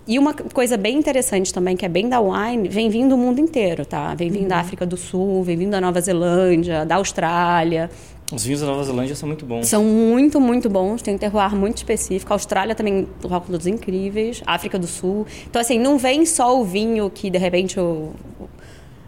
E 0.10 0.18
uma 0.18 0.34
coisa 0.34 0.76
bem 0.76 0.98
interessante 0.98 1.54
também, 1.54 1.78
que 1.78 1.86
é 1.86 1.88
bem 1.88 2.10
da 2.10 2.20
wine, 2.20 2.68
vem 2.68 2.90
vindo 2.90 3.10
do 3.10 3.18
mundo 3.18 3.40
inteiro, 3.40 3.86
tá? 3.86 4.16
Vem 4.16 4.32
vindo 4.32 4.42
uhum. 4.42 4.48
da 4.48 4.58
África 4.58 4.84
do 4.84 4.98
Sul, 4.98 5.44
vem 5.44 5.56
vindo 5.56 5.70
da 5.70 5.80
Nova 5.80 6.02
Zelândia, 6.02 6.84
da 6.84 6.96
Austrália. 6.96 7.92
Os 8.34 8.44
vinhos 8.44 8.62
da 8.62 8.66
Nova 8.66 8.84
Zelândia 8.84 9.16
são 9.16 9.28
muito 9.28 9.46
bons. 9.46 9.68
São 9.68 9.84
muito, 9.84 10.42
muito 10.42 10.68
bons. 10.68 11.04
Tem 11.04 11.14
um 11.14 11.18
terroir 11.20 11.56
muito 11.56 11.78
específico. 11.78 12.34
A 12.34 12.36
Austrália 12.36 12.74
também, 12.74 13.08
rótulos 13.24 13.68
incríveis. 13.68 14.42
África 14.48 14.80
do 14.80 14.88
Sul. 14.88 15.28
Então, 15.48 15.62
assim, 15.62 15.78
não 15.78 16.00
vem 16.00 16.26
só 16.26 16.60
o 16.60 16.64
vinho 16.64 17.08
que, 17.12 17.30
de 17.30 17.38
repente, 17.38 17.80
o, 17.80 18.10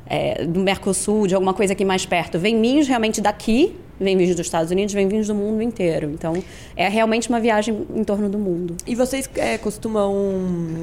é, 0.05 0.45
do 0.45 0.59
Mercosul, 0.59 1.25
de 1.25 1.33
alguma 1.33 1.55
coisa 1.55 1.73
aqui 1.73 1.83
mais 1.83 2.05
perto. 2.05 2.37
Vem 2.37 2.61
vinhos 2.61 2.87
realmente 2.87 3.19
daqui, 3.21 3.75
vem 4.01 4.17
vinhos 4.17 4.35
dos 4.35 4.45
Estados 4.47 4.71
Unidos, 4.71 4.93
vem 4.93 5.07
vinhos 5.07 5.27
do 5.27 5.35
mundo 5.35 5.61
inteiro. 5.61 6.09
Então, 6.13 6.33
é 6.75 6.89
realmente 6.89 7.29
uma 7.29 7.39
viagem 7.39 7.85
em 7.95 8.03
torno 8.03 8.27
do 8.29 8.37
mundo. 8.37 8.75
E 8.87 8.95
vocês 8.95 9.29
é, 9.35 9.57
costumam 9.57 10.13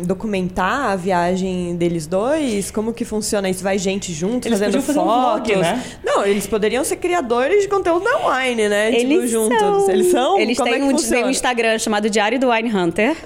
documentar 0.04 0.90
a 0.92 0.96
viagem 0.96 1.76
deles 1.76 2.06
dois? 2.06 2.70
Como 2.70 2.92
que 2.92 3.04
funciona 3.04 3.48
isso? 3.50 3.62
Vai 3.62 3.78
gente 3.78 4.12
junto, 4.12 4.46
Eles 4.46 4.58
fazendo 4.58 4.80
fazer 4.82 4.98
um 4.98 5.04
fotos? 5.04 5.48
vlog, 5.52 5.56
né? 5.56 5.82
Não, 6.04 6.24
eles 6.24 6.46
poderiam 6.46 6.84
ser 6.84 6.96
criadores 6.96 7.62
de 7.62 7.68
conteúdo 7.68 8.04
da 8.04 8.16
Wine, 8.38 8.68
né? 8.68 8.90
tipo, 8.92 9.12
Eles 9.12 9.30
juntos. 9.30 9.58
são. 9.58 9.90
Eles 9.90 10.10
são? 10.10 10.38
Eles 10.40 10.56
Como 10.58 10.70
têm 10.70 10.78
é 10.80 10.82
que 10.82 10.92
um, 10.92 10.96
funciona? 10.96 11.26
um 11.26 11.30
Instagram 11.30 11.78
chamado 11.78 12.08
Diário 12.08 12.38
do 12.38 12.50
Wine 12.50 12.74
Hunter. 12.74 13.16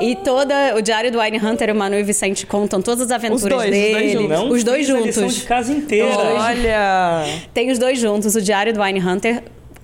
E 0.00 0.16
toda 0.16 0.74
o 0.76 0.80
Diário 0.82 1.10
do 1.12 1.20
Wine 1.20 1.38
Hunter, 1.38 1.70
o 1.72 1.74
Manu 1.76 1.96
e 1.96 2.02
o 2.02 2.04
Vicente 2.04 2.46
contam 2.46 2.80
todas 2.82 3.02
as 3.02 3.10
aventuras 3.10 3.42
dois, 3.42 3.64
os 3.64 3.70
dois 3.70 3.72
dele. 3.72 4.12
juntos. 4.12 4.28
Não 4.28 4.48
os 4.50 4.64
dois 4.64 4.86
fiz 4.86 4.94
a 4.94 4.98
lição 5.00 5.22
juntos. 5.24 5.36
de 5.36 5.42
casa 5.46 5.72
inteira. 5.72 6.16
Olha! 6.16 7.24
Tem 7.54 7.70
os 7.70 7.78
dois 7.78 7.98
juntos, 7.98 8.34
o 8.34 8.40
Diário 8.42 8.72
do 8.72 8.80
Wine 8.82 9.00
Hunter. 9.00 9.35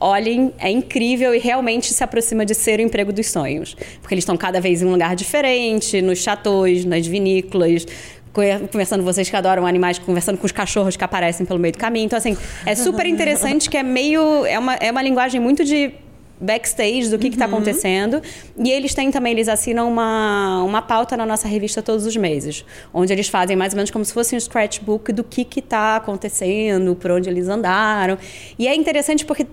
Olhem, 0.04 0.52
é 0.58 0.68
incrível 0.68 1.32
e 1.32 1.38
realmente 1.38 1.94
se 1.94 2.02
aproxima 2.02 2.44
de 2.44 2.54
ser 2.54 2.80
o 2.80 2.82
emprego 2.82 3.12
dos 3.12 3.28
sonhos. 3.30 3.74
Porque 4.00 4.12
eles 4.14 4.22
estão 4.22 4.36
cada 4.36 4.60
vez 4.60 4.82
em 4.82 4.86
um 4.86 4.90
lugar 4.90 5.14
diferente, 5.14 6.02
nos 6.02 6.18
chateaus, 6.18 6.84
nas 6.84 7.06
vinícolas, 7.06 7.86
co- 8.32 8.42
conversando, 8.70 9.04
vocês 9.04 9.30
que 9.30 9.36
adoram 9.36 9.64
animais, 9.64 10.00
conversando 10.00 10.38
com 10.38 10.44
os 10.46 10.50
cachorros 10.50 10.96
que 10.96 11.04
aparecem 11.04 11.46
pelo 11.46 11.60
meio 11.60 11.72
do 11.72 11.78
caminho. 11.78 12.06
Então, 12.06 12.16
assim, 12.16 12.36
é 12.66 12.74
super 12.74 13.06
interessante 13.06 13.70
que 13.70 13.76
é 13.76 13.82
meio. 13.84 14.44
É 14.44 14.58
uma, 14.58 14.74
é 14.74 14.90
uma 14.90 15.02
linguagem 15.02 15.40
muito 15.40 15.64
de 15.64 15.92
backstage 16.40 17.08
do 17.08 17.16
que 17.20 17.28
está 17.28 17.44
acontecendo. 17.44 18.20
E 18.58 18.72
eles 18.72 18.92
têm 18.94 19.12
também, 19.12 19.32
eles 19.32 19.48
assinam 19.48 19.86
uma, 19.88 20.64
uma 20.64 20.82
pauta 20.82 21.16
na 21.16 21.24
nossa 21.24 21.46
revista 21.46 21.80
todos 21.80 22.04
os 22.04 22.16
meses, 22.16 22.64
onde 22.92 23.12
eles 23.12 23.28
fazem 23.28 23.54
mais 23.56 23.72
ou 23.72 23.76
menos 23.76 23.92
como 23.92 24.04
se 24.04 24.12
fosse 24.12 24.34
um 24.34 24.40
scratchbook 24.40 25.12
do 25.12 25.22
que 25.22 25.46
está 25.60 25.94
acontecendo, 25.94 26.96
por 26.96 27.12
onde 27.12 27.30
eles 27.30 27.46
andaram. 27.48 28.18
E 28.58 28.66
é 28.66 28.74
interessante 28.74 29.24
porque 29.24 29.46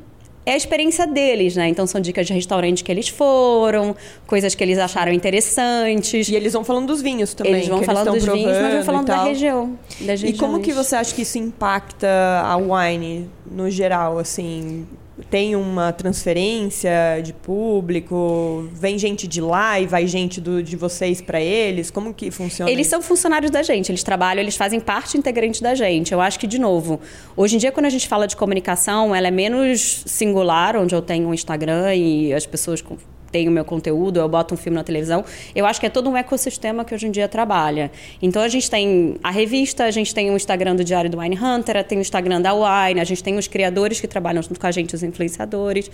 é 0.49 0.53
a 0.53 0.57
experiência 0.57 1.05
deles, 1.05 1.55
né? 1.55 1.67
Então 1.67 1.85
são 1.85 2.01
dicas 2.01 2.25
de 2.25 2.33
restaurante 2.33 2.83
que 2.83 2.91
eles 2.91 3.07
foram, 3.07 3.95
coisas 4.25 4.55
que 4.55 4.63
eles 4.63 4.77
acharam 4.77 5.11
interessantes. 5.11 6.27
E 6.27 6.35
eles 6.35 6.53
vão 6.53 6.63
falando 6.63 6.87
dos 6.87 7.01
vinhos 7.01 7.33
também. 7.33 7.53
eles 7.53 7.67
vão 7.67 7.83
falando 7.83 8.09
eles 8.09 8.25
dos 8.25 8.33
vinhos, 8.33 8.57
mas 8.57 8.73
vão 8.73 8.83
falando 8.83 9.07
da 9.07 9.23
região. 9.23 9.77
Das 10.01 10.23
E 10.23 10.33
como 10.33 10.59
que 10.59 10.71
você 10.71 10.95
acha 10.95 11.13
que 11.13 11.21
isso 11.21 11.37
impacta 11.37 12.07
a 12.43 12.57
wine 12.57 13.29
no 13.49 13.69
geral, 13.69 14.17
assim? 14.17 14.87
Tem 15.29 15.55
uma 15.55 15.91
transferência 15.91 17.19
de 17.23 17.33
público? 17.33 18.67
Vem 18.73 18.97
gente 18.97 19.27
de 19.27 19.41
lá 19.41 19.79
e 19.79 19.85
vai 19.85 20.07
gente 20.07 20.39
do, 20.39 20.63
de 20.63 20.75
vocês 20.75 21.21
para 21.21 21.41
eles? 21.41 21.91
Como 21.91 22.13
que 22.13 22.31
funciona 22.31 22.71
Eles 22.71 22.87
isso? 22.87 22.91
são 22.91 23.01
funcionários 23.01 23.51
da 23.51 23.61
gente, 23.63 23.91
eles 23.91 24.03
trabalham, 24.03 24.41
eles 24.41 24.55
fazem 24.55 24.79
parte 24.79 25.17
integrante 25.17 25.61
da 25.61 25.75
gente. 25.75 26.13
Eu 26.13 26.21
acho 26.21 26.39
que, 26.39 26.47
de 26.47 26.59
novo, 26.59 26.99
hoje 27.35 27.55
em 27.55 27.59
dia, 27.59 27.71
quando 27.71 27.87
a 27.87 27.89
gente 27.89 28.07
fala 28.07 28.27
de 28.27 28.35
comunicação, 28.35 29.15
ela 29.15 29.27
é 29.27 29.31
menos 29.31 30.03
singular, 30.05 30.75
onde 30.75 30.95
eu 30.95 31.01
tenho 31.01 31.27
um 31.27 31.33
Instagram 31.33 31.93
e 31.95 32.33
as 32.33 32.45
pessoas 32.45 32.81
com- 33.29 33.31
têm 33.31 33.47
o 33.47 33.51
meu 33.51 33.63
conteúdo, 33.65 34.19
eu 34.19 34.27
boto 34.27 34.53
um 34.53 34.57
filme 34.57 34.75
na 34.75 34.83
televisão. 34.83 35.23
Eu 35.55 35.65
acho 35.65 35.79
que 35.79 35.85
é 35.85 35.89
todo 35.89 36.09
um 36.09 36.17
ecossistema 36.17 36.83
que 36.83 36.93
hoje 36.93 37.07
em 37.07 37.11
dia 37.11 37.27
trabalha. 37.27 37.91
Então, 38.21 38.41
a 38.41 38.47
gente 38.47 38.69
tem 38.69 39.15
a 39.23 39.31
revista, 39.31 39.85
a 39.85 39.91
gente 39.91 40.13
tem 40.13 40.31
o 40.31 40.35
Instagram 40.35 40.75
do 40.75 40.83
Diário 40.83 41.09
do 41.09 41.19
Wine 41.19 41.37
Hunter, 41.37 41.83
tem 41.83 41.97
o 41.97 42.01
Instagram 42.01 42.41
da 42.41 42.53
Wine, 42.53 42.99
a 42.99 43.03
gente 43.03 43.23
tem 43.23 43.37
os 43.37 43.47
criadores 43.47 44.01
que 44.01 44.07
trabalham 44.07 44.41
junto 44.41 44.59
com 44.59 44.67
a 44.67 44.71
gente, 44.71 44.95
os 44.95 45.03
influenciadores. 45.03 45.89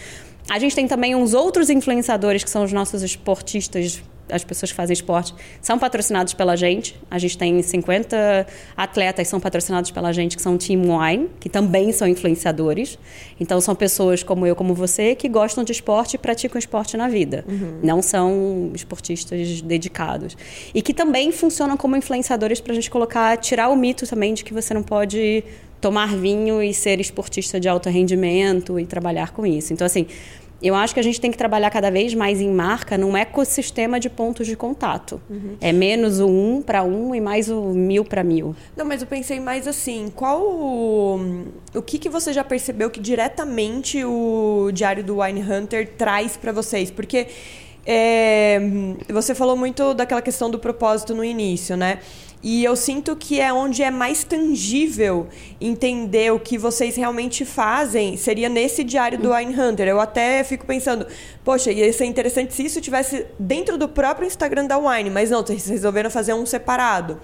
A 0.49 0.59
gente 0.59 0.75
tem 0.75 0.87
também 0.87 1.15
uns 1.15 1.33
outros 1.33 1.69
influenciadores 1.69 2.43
que 2.43 2.49
são 2.49 2.63
os 2.63 2.71
nossos 2.71 3.01
esportistas 3.03 4.01
as 4.29 4.43
pessoas 4.43 4.71
que 4.71 4.75
fazem 4.75 4.93
esporte 4.93 5.33
são 5.61 5.77
patrocinados 5.77 6.33
pela 6.33 6.55
gente. 6.55 6.99
A 7.09 7.17
gente 7.19 7.37
tem 7.37 7.61
50 7.61 8.47
atletas 8.75 9.27
que 9.27 9.29
são 9.29 9.39
patrocinados 9.39 9.91
pela 9.91 10.11
gente, 10.11 10.35
que 10.35 10.41
são 10.41 10.57
Team 10.57 10.81
Wine, 10.97 11.29
que 11.39 11.49
também 11.49 11.91
são 11.91 12.07
influenciadores. 12.07 12.97
Então, 13.39 13.59
são 13.61 13.75
pessoas 13.75 14.23
como 14.23 14.45
eu, 14.45 14.55
como 14.55 14.73
você, 14.73 15.15
que 15.15 15.29
gostam 15.29 15.63
de 15.63 15.71
esporte 15.71 16.15
e 16.15 16.17
praticam 16.17 16.57
esporte 16.57 16.97
na 16.97 17.07
vida. 17.07 17.45
Não 17.83 18.01
são 18.01 18.71
esportistas 18.73 19.61
dedicados. 19.61 20.35
E 20.73 20.81
que 20.81 20.93
também 20.93 21.31
funcionam 21.31 21.77
como 21.77 21.95
influenciadores 21.95 22.59
para 22.59 22.71
a 22.71 22.75
gente 22.75 22.89
colocar, 22.89 23.37
tirar 23.37 23.69
o 23.69 23.75
mito 23.75 24.07
também 24.07 24.33
de 24.33 24.43
que 24.43 24.53
você 24.53 24.73
não 24.73 24.83
pode 24.83 25.43
tomar 25.79 26.15
vinho 26.15 26.63
e 26.63 26.73
ser 26.73 26.99
esportista 26.99 27.59
de 27.59 27.67
alto 27.67 27.89
rendimento 27.89 28.79
e 28.79 28.85
trabalhar 28.87 29.31
com 29.31 29.45
isso. 29.45 29.71
Então, 29.71 29.85
assim, 29.85 30.07
eu 30.67 30.75
acho 30.75 30.93
que 30.93 30.99
a 30.99 31.03
gente 31.03 31.19
tem 31.19 31.31
que 31.31 31.37
trabalhar 31.37 31.69
cada 31.69 31.89
vez 31.89 32.13
mais 32.13 32.41
em 32.41 32.49
marca 32.49 32.97
num 32.97 33.15
ecossistema 33.15 33.99
de 33.99 34.09
pontos 34.09 34.47
de 34.47 34.55
contato. 34.55 35.21
É 35.61 35.71
menos 35.71 36.19
o 36.19 36.27
um 36.27 36.61
para 36.61 36.83
um 36.83 37.13
e 37.13 37.21
mais 37.21 37.49
o 37.49 37.61
mil 37.73 38.03
para 38.03 38.23
mil. 38.23 38.55
Não, 38.75 38.85
mas 38.85 39.01
eu 39.01 39.07
pensei 39.07 39.39
mais 39.39 39.67
assim, 39.67 40.11
qual 40.15 40.41
o, 40.41 41.45
o 41.73 41.81
que, 41.81 41.97
que 41.97 42.09
você 42.09 42.33
já 42.33 42.43
percebeu 42.43 42.89
que 42.89 42.99
diretamente 42.99 44.03
o 44.03 44.69
Diário 44.73 45.03
do 45.03 45.21
Wine 45.21 45.41
Hunter 45.41 45.93
traz 45.97 46.37
para 46.37 46.51
vocês? 46.51 46.89
Porque 46.89 47.27
é, 47.85 48.59
você 49.09 49.35
falou 49.35 49.55
muito 49.55 49.93
daquela 49.93 50.21
questão 50.21 50.49
do 50.49 50.57
propósito 50.57 51.13
no 51.13 51.23
início, 51.23 51.77
né? 51.77 51.99
E 52.45 52.63
eu 52.63 52.75
sinto 52.75 53.15
que 53.15 53.41
é 53.41 53.51
onde 53.51 53.81
é 53.81 53.89
mais 53.89 54.23
tangível 54.23 55.27
entender 55.59 56.31
o 56.31 56.39
que 56.39 56.59
vocês 56.59 56.95
realmente 56.95 57.43
fazem, 57.43 58.15
seria 58.17 58.47
nesse 58.47 58.83
diário 58.83 59.17
do 59.17 59.31
Hunter. 59.33 59.87
Eu 59.87 59.99
até 59.99 60.43
fico 60.43 60.63
pensando, 60.63 61.07
poxa, 61.43 61.71
ia 61.71 61.91
ser 61.91 62.05
interessante 62.05 62.53
se 62.53 62.63
isso 62.63 62.79
tivesse 62.79 63.25
dentro 63.39 63.79
do 63.79 63.89
próprio 63.89 64.27
Instagram 64.27 64.67
da 64.67 64.77
Wine, 64.77 65.09
mas 65.09 65.31
não, 65.31 65.41
vocês 65.41 65.65
resolveram 65.65 66.11
fazer 66.11 66.35
um 66.35 66.45
separado. 66.45 67.19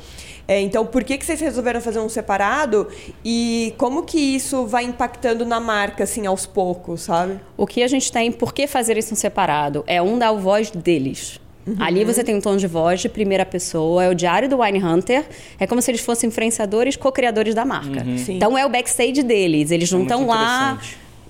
É, 0.48 0.60
então, 0.60 0.88
por 0.88 1.04
que, 1.04 1.20
que 1.20 1.24
vocês 1.24 1.40
resolveram 1.40 1.80
fazer 1.82 2.00
um 2.00 2.10
separado 2.10 2.88
e 3.24 3.76
como 3.78 4.02
que 4.02 4.18
isso 4.18 4.66
vai 4.66 4.86
impactando 4.86 5.46
na 5.46 5.60
marca, 5.60 6.04
assim, 6.04 6.26
aos 6.26 6.48
poucos, 6.48 7.04
sabe? 7.04 7.40
O 7.56 7.68
que 7.68 7.84
a 7.84 7.88
gente 7.88 8.12
tem, 8.12 8.32
por 8.32 8.56
que 8.56 8.66
fazer 8.66 8.98
isso 8.98 9.14
em 9.14 9.16
separado? 9.16 9.84
É 9.86 10.02
um 10.02 10.18
dar 10.18 10.32
voz 10.32 10.72
deles. 10.72 11.40
Ali 11.80 12.04
você 12.04 12.24
tem 12.24 12.36
um 12.36 12.42
tom 12.42 12.58
de 12.58 12.68
voz 12.68 13.02
de 13.02 13.10
primeira 13.10 13.46
pessoa, 13.46 14.04
é 14.04 14.10
o 14.10 14.16
diário 14.16 14.50
do 14.50 14.62
Wine 14.62 14.84
Hunter, 14.84 15.26
é 15.60 15.68
como 15.68 15.82
se 15.82 15.92
eles 15.92 16.02
fossem 16.02 16.28
influenciadores, 16.28 16.96
co-criadores 16.96 17.54
da 17.54 17.64
marca. 17.66 18.04
Sim. 18.18 18.36
Então 18.36 18.58
é 18.58 18.66
o 18.66 18.70
backstage 18.70 19.22
deles, 19.24 19.72
eles 19.72 19.92
não 19.92 20.00
muito 20.00 20.12
estão 20.12 20.28
lá. 20.28 20.80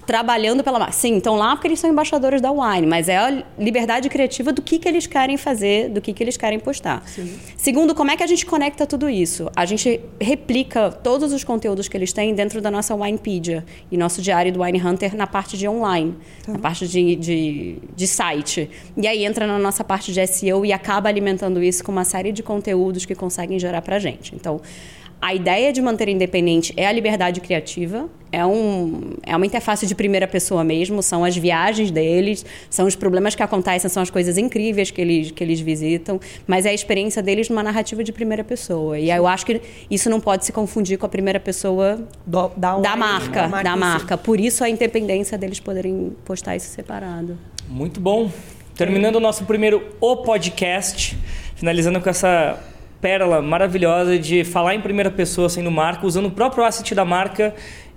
Trabalhando 0.05 0.63
pela 0.63 0.79
marca. 0.79 0.93
Sim, 0.93 1.17
estão 1.17 1.35
lá 1.35 1.55
porque 1.55 1.67
eles 1.67 1.79
são 1.79 1.89
embaixadores 1.89 2.41
da 2.41 2.51
Wine, 2.51 2.87
mas 2.87 3.07
é 3.07 3.17
a 3.17 3.43
liberdade 3.57 4.09
criativa 4.09 4.51
do 4.51 4.61
que, 4.61 4.79
que 4.79 4.87
eles 4.87 5.07
querem 5.07 5.37
fazer, 5.37 5.89
do 5.89 6.01
que, 6.01 6.13
que 6.13 6.23
eles 6.23 6.37
querem 6.37 6.59
postar. 6.59 7.03
Segundo, 7.57 7.93
como 7.93 8.11
é 8.11 8.17
que 8.17 8.23
a 8.23 8.27
gente 8.27 8.45
conecta 8.45 8.85
tudo 8.85 9.09
isso? 9.09 9.49
A 9.55 9.65
gente 9.65 9.99
replica 10.19 10.91
todos 10.91 11.31
os 11.33 11.43
conteúdos 11.43 11.87
que 11.87 11.95
eles 11.95 12.11
têm 12.11 12.33
dentro 12.33 12.61
da 12.61 12.71
nossa 12.71 12.95
Winepedia 12.95 13.65
e 13.91 13.97
nosso 13.97 14.21
diário 14.21 14.51
do 14.51 14.61
Wine 14.61 14.81
Hunter 14.81 15.15
na 15.15 15.27
parte 15.27 15.57
de 15.57 15.67
online, 15.67 16.15
na 16.47 16.59
parte 16.59 16.87
de, 16.87 17.15
de, 17.15 17.77
de 17.95 18.07
site. 18.07 18.69
E 18.97 19.07
aí 19.07 19.25
entra 19.25 19.45
na 19.45 19.59
nossa 19.59 19.83
parte 19.83 20.11
de 20.11 20.25
SEO 20.27 20.65
e 20.65 20.73
acaba 20.73 21.09
alimentando 21.09 21.61
isso 21.61 21.83
com 21.83 21.91
uma 21.91 22.03
série 22.03 22.31
de 22.31 22.43
conteúdos 22.43 23.05
que 23.05 23.15
conseguem 23.15 23.59
gerar 23.59 23.81
pra 23.81 23.99
gente. 23.99 24.35
Então, 24.35 24.61
a 25.21 25.35
ideia 25.35 25.71
de 25.71 25.81
manter 25.81 26.09
independente 26.09 26.73
é 26.75 26.87
a 26.87 26.91
liberdade 26.91 27.39
criativa, 27.41 28.09
é, 28.31 28.45
um, 28.45 29.11
é 29.23 29.35
uma 29.35 29.45
interface 29.45 29.85
de 29.85 29.93
primeira 29.93 30.25
pessoa 30.27 30.63
mesmo, 30.63 31.03
são 31.03 31.23
as 31.23 31.35
viagens 31.37 31.91
deles, 31.91 32.45
são 32.69 32.87
os 32.87 32.95
problemas 32.95 33.35
que 33.35 33.43
acontecem, 33.43 33.89
são 33.89 34.01
as 34.01 34.09
coisas 34.09 34.37
incríveis 34.37 34.89
que 34.89 34.99
eles, 35.01 35.29
que 35.31 35.43
eles 35.43 35.59
visitam, 35.59 36.19
mas 36.47 36.65
é 36.65 36.69
a 36.69 36.73
experiência 36.73 37.21
deles 37.21 37.49
numa 37.49 37.61
narrativa 37.61 38.03
de 38.03 38.11
primeira 38.11 38.43
pessoa. 38.43 38.97
E 38.97 39.11
aí 39.11 39.17
eu 39.17 39.27
acho 39.27 39.45
que 39.45 39.61
isso 39.89 40.09
não 40.09 40.19
pode 40.19 40.45
se 40.45 40.51
confundir 40.51 40.97
com 40.97 41.05
a 41.05 41.09
primeira 41.09 41.39
pessoa 41.39 42.01
Do- 42.25 42.51
da, 42.57 42.77
da 42.79 42.95
marca, 42.95 43.47
da 43.47 43.59
em 43.69 43.73
si. 43.73 43.79
marca. 43.79 44.17
Por 44.17 44.39
isso 44.39 44.63
a 44.63 44.69
independência 44.69 45.37
deles 45.37 45.59
poderem 45.59 46.15
postar 46.25 46.55
isso 46.55 46.69
separado. 46.69 47.37
Muito 47.69 47.99
bom. 47.99 48.31
Terminando 48.75 49.17
o 49.17 49.19
nosso 49.19 49.43
primeiro 49.43 49.83
O 49.99 50.17
Podcast, 50.17 51.17
finalizando 51.55 51.99
com 52.01 52.09
essa 52.09 52.57
pérola 53.01 53.41
maravilhosa 53.41 54.17
de 54.17 54.43
falar 54.43 54.75
em 54.75 54.81
primeira 54.81 55.09
pessoa 55.09 55.49
sendo 55.49 55.71
marca, 55.71 56.05
usando 56.05 56.27
o 56.27 56.31
próprio 56.31 56.63
asset 56.63 56.93
da 56.93 57.03
marca 57.03 57.53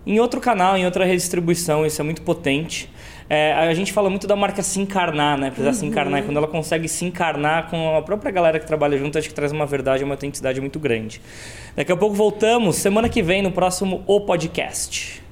em 0.06 0.18
outro 0.18 0.40
canal, 0.40 0.76
em 0.76 0.84
outra 0.84 1.04
redistribuição. 1.04 1.84
Isso 1.86 2.00
é 2.00 2.04
muito 2.04 2.22
potente. 2.22 2.90
É, 3.28 3.52
a 3.54 3.72
gente 3.72 3.92
fala 3.92 4.10
muito 4.10 4.26
da 4.26 4.36
marca 4.36 4.62
se 4.62 4.80
encarnar, 4.80 5.38
né? 5.38 5.50
Precisar 5.50 5.72
se 5.72 5.86
encarnar. 5.86 6.20
E 6.20 6.22
quando 6.24 6.36
ela 6.36 6.48
consegue 6.48 6.88
se 6.88 7.04
encarnar 7.04 7.70
com 7.70 7.96
a 7.96 8.02
própria 8.02 8.30
galera 8.30 8.58
que 8.58 8.66
trabalha 8.66 8.98
junto, 8.98 9.18
acho 9.18 9.28
que 9.28 9.34
traz 9.34 9.52
uma 9.52 9.66
verdade, 9.66 10.04
uma 10.04 10.14
autenticidade 10.14 10.60
muito 10.60 10.78
grande. 10.78 11.20
Daqui 11.74 11.92
a 11.92 11.96
pouco 11.96 12.14
voltamos, 12.14 12.76
semana 12.76 13.08
que 13.08 13.22
vem, 13.22 13.42
no 13.42 13.50
próximo 13.50 14.02
O 14.06 14.20
Podcast. 14.20 15.22